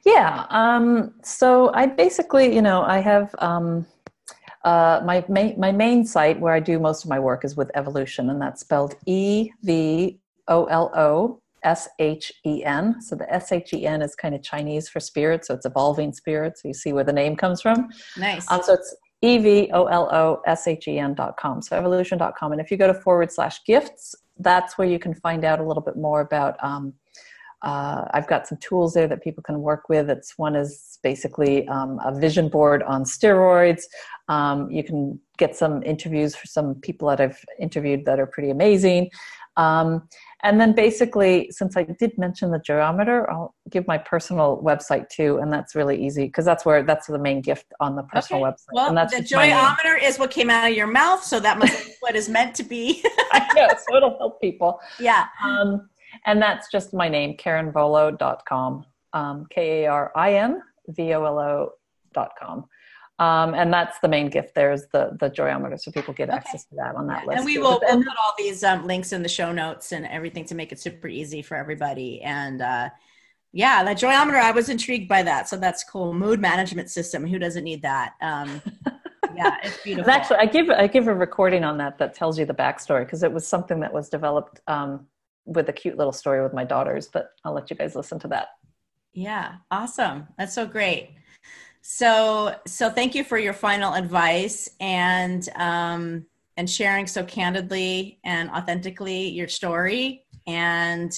[0.04, 0.46] Yeah.
[0.50, 3.86] Um, so I basically, you know, I have um,
[4.64, 7.70] uh, my main my main site where I do most of my work is with
[7.74, 13.00] Evoloshen, and that's spelled E V O L O S H E N.
[13.00, 16.12] So the S H E N is kind of Chinese for spirit, so it's evolving
[16.12, 16.58] spirit.
[16.58, 17.88] So you see where the name comes from.
[18.16, 18.50] Nice.
[18.50, 21.62] Um, so it's E V O L O S H E N dot com.
[21.62, 22.52] So evoloshen dot com.
[22.52, 25.62] And if you go to forward slash gifts, that's where you can find out a
[25.62, 26.62] little bit more about.
[26.62, 26.94] Um,
[27.64, 30.10] uh, I've got some tools there that people can work with.
[30.10, 33.82] It's one is basically um, a vision board on steroids.
[34.28, 38.50] Um, you can get some interviews for some people that I've interviewed that are pretty
[38.50, 39.10] amazing.
[39.56, 40.08] Um,
[40.42, 45.38] and then basically, since I did mention the geometer, I'll give my personal website too,
[45.38, 48.50] and that's really easy because that's where that's the main gift on the personal Okay.
[48.50, 48.72] website.
[48.72, 49.56] Well, and that's the just my name.
[49.56, 52.54] joyometer is what came out of your mouth, so that must be what is meant
[52.56, 53.02] to be.
[53.32, 54.80] I know, so it'll help people.
[54.98, 55.26] yeah.
[55.42, 55.88] Um,
[56.26, 61.38] and that's just my name, karinvolo.com, um, K A R I N V O L
[61.38, 62.66] O.com.
[63.20, 64.56] Um, and that's the main gift.
[64.56, 66.36] There's the the joyometer, so people get Okay.
[66.36, 67.36] access to that on that list.
[67.36, 70.44] And we will we'll put all these um, links in the show notes and everything
[70.46, 72.20] to make it super easy for everybody.
[72.22, 72.88] And uh,
[73.52, 75.48] yeah, that joyometer, I was intrigued by that.
[75.48, 76.12] So that's cool.
[76.12, 77.24] Mood management system.
[77.24, 78.14] Who doesn't need that?
[78.20, 78.60] Um,
[79.36, 80.10] yeah, it's beautiful.
[80.10, 83.22] Actually, I give I give a recording on that that tells you the backstory because
[83.22, 85.06] it was something that was developed um,
[85.44, 87.08] with a cute little story with my daughters.
[87.08, 88.48] But I'll let you guys listen to that.
[89.12, 90.26] Yeah, awesome.
[90.38, 91.14] That's so great.
[91.82, 96.26] So, so thank you for your final advice and um,
[96.56, 101.12] and sharing so candidly and authentically your story and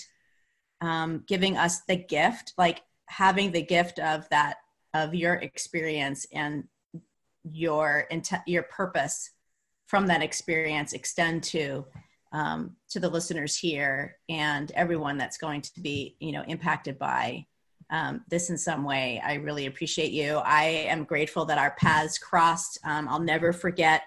[0.80, 4.56] um, giving us the gift, like having the gift of that
[4.94, 6.64] of your experience and
[7.44, 9.30] your int- your purpose
[9.86, 11.84] from that experience extend to
[12.36, 17.46] um, to the listeners here and everyone that's going to be you know impacted by
[17.88, 19.22] um, this in some way.
[19.24, 20.36] I really appreciate you.
[20.44, 22.78] I am grateful that our paths crossed.
[22.84, 24.02] Um, I'll never forget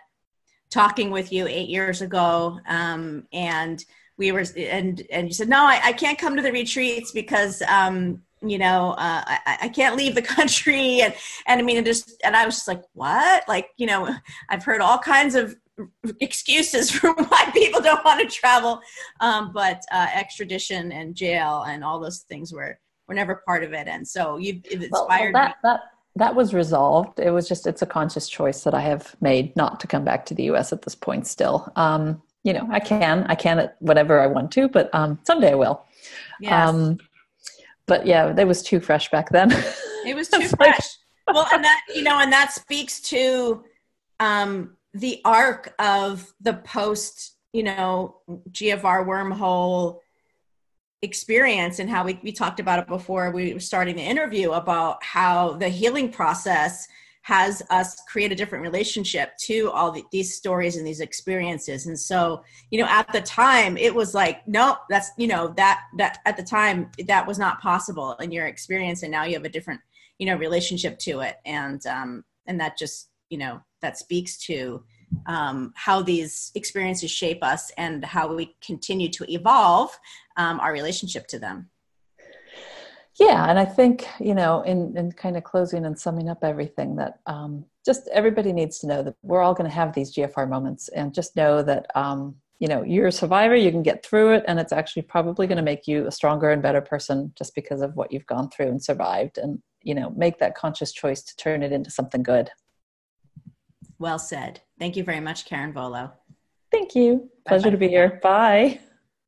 [0.70, 3.84] talking with you eight years ago, um, and
[4.18, 7.64] we were and and you said no, I, I can't come to the retreats because
[7.64, 11.16] um, you know uh, I, I can't leave the country, and
[11.48, 13.48] and I mean, just and I was just like, what?
[13.48, 14.14] Like you know,
[14.50, 15.56] I've heard all kinds of
[16.20, 18.82] excuses for why people don't want to travel,
[19.20, 23.74] um, but uh, extradition and jail and all those things were were never part of
[23.74, 23.88] it.
[23.88, 25.50] And so you it Well, inspired well, me.
[25.50, 25.80] that that
[26.16, 27.20] that was resolved.
[27.20, 30.26] It was just it's a conscious choice that I have made not to come back
[30.28, 30.72] to the U.S.
[30.74, 31.28] at this point.
[31.28, 35.20] Still, um, you know, I can I can at whatever I want to, but um,
[35.24, 35.86] someday I will.
[36.40, 36.70] Yes.
[36.70, 36.98] Um,
[37.86, 39.52] but yeah, it was too fresh back then.
[40.06, 40.88] it was too like- fresh.
[41.28, 43.64] well, and that you know, and that speaks to
[44.20, 48.18] um, the arc of the post, you know,
[48.52, 50.00] GFR wormhole
[51.02, 53.32] experience and how we, we talked about it before.
[53.32, 56.88] We were starting the interview about how the healing process
[57.22, 61.86] has us create a different relationship to all the, these stories and these experiences.
[61.86, 65.82] And so you know at the time it was like no that's you know that
[65.98, 69.04] that at the time that was not possible in your experience.
[69.04, 69.82] And now you have a different
[70.18, 71.36] you know relationship to it.
[71.46, 74.84] And um and that just you know that speaks to
[75.26, 79.90] um, how these experiences shape us and how we continue to evolve
[80.38, 81.70] um, our relationship to them
[83.20, 86.96] Yeah, and I think you know, in in kind of closing and summing up everything,
[86.96, 90.48] that um, just everybody needs to know that we're all going to have these GFR
[90.48, 93.56] moments, and just know that um, you know you're a survivor.
[93.56, 96.52] You can get through it, and it's actually probably going to make you a stronger
[96.52, 99.38] and better person just because of what you've gone through and survived.
[99.38, 102.50] And you know, make that conscious choice to turn it into something good.
[104.00, 106.14] Well said thank you very much karin volo
[106.72, 107.30] Thank you.
[107.48, 107.72] Pleasure Bye-bye.
[107.72, 108.20] to be here.
[108.22, 108.80] Bye.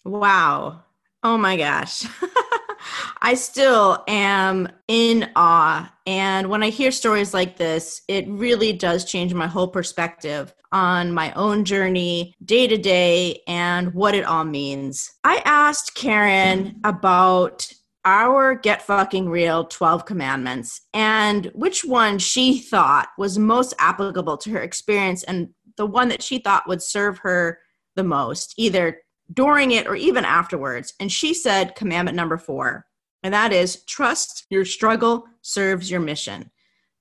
[0.05, 0.83] Wow.
[1.23, 2.05] Oh my gosh.
[3.21, 5.91] I still am in awe.
[6.07, 11.11] And when I hear stories like this, it really does change my whole perspective on
[11.11, 15.11] my own journey, day to day, and what it all means.
[15.23, 17.71] I asked Karin about
[18.03, 24.51] our Get Fucking Real 12 commandments and which one she thought was most applicable to
[24.51, 27.59] her experience and the one that she thought would serve her
[27.95, 29.01] the most, either
[29.33, 30.93] during it or even afterwards.
[30.99, 32.85] And she said, commandment number four,
[33.23, 36.51] and that is trust your struggle serves your mission.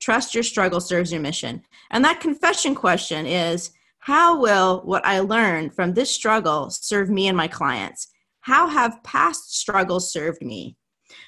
[0.00, 1.62] Trust your struggle serves your mission.
[1.90, 7.28] And that confession question is how will what I learned from this struggle serve me
[7.28, 8.08] and my clients?
[8.40, 10.76] How have past struggles served me?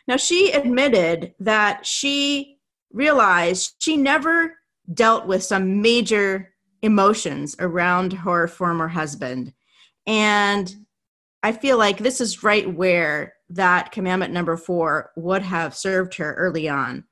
[0.08, 2.58] Now, she admitted that she
[2.92, 4.56] realized she never
[4.92, 9.52] dealt with some major emotions around her former husband.
[10.06, 10.74] And
[11.42, 16.34] I feel like this is right where that commandment number four would have served her
[16.34, 17.04] early on.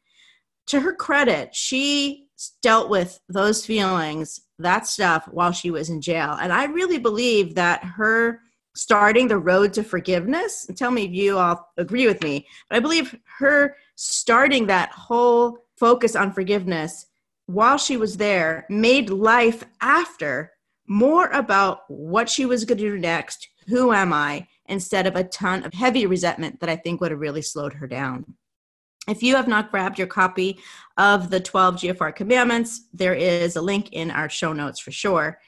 [0.68, 2.28] To her credit, she
[2.62, 6.36] dealt with those feelings, that stuff, while she was in jail.
[6.40, 8.40] And I really believe that her
[8.74, 12.76] starting the road to forgiveness, and tell me if you all agree with me, but
[12.76, 17.06] I believe her starting that whole focus on forgiveness
[17.46, 20.52] while she was there made life after
[20.86, 25.24] more about what she was going to do next, who am I, instead of a
[25.24, 28.36] ton of heavy resentment that I think would have really slowed her down.
[29.08, 30.58] If you have not grabbed your copy
[30.96, 35.40] of the 12 GFR commandments, there is a link in our show notes for sure.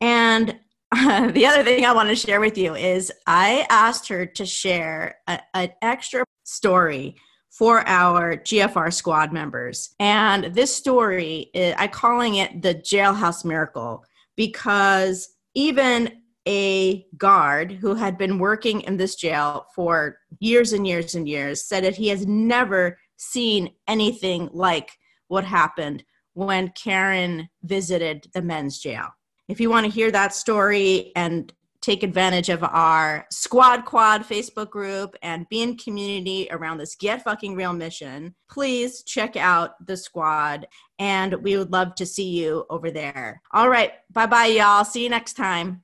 [0.00, 0.58] And
[1.32, 5.16] the other thing I want to share with you is I asked her to share
[5.26, 7.16] an extra story
[7.50, 9.94] for our GFR squad members.
[9.98, 14.04] And this story, eh, i- I'm calling it the jailhouse miracle
[14.36, 21.14] because even a guard who had been working in this jail for years and years
[21.14, 24.90] and years said that he has never seen anything like
[25.28, 29.08] what happened when Karin visited the men's jail.
[29.48, 31.52] If you want to hear that story and
[31.84, 37.22] take advantage of our Squad Quad Facebook group and be in community around this Get
[37.22, 40.66] Fucking Real mission, please check out the squad
[40.98, 43.42] and we would love to see you over there.
[43.52, 43.92] All right.
[44.10, 44.84] Bye bye, y'all.
[44.84, 45.83] See you next time.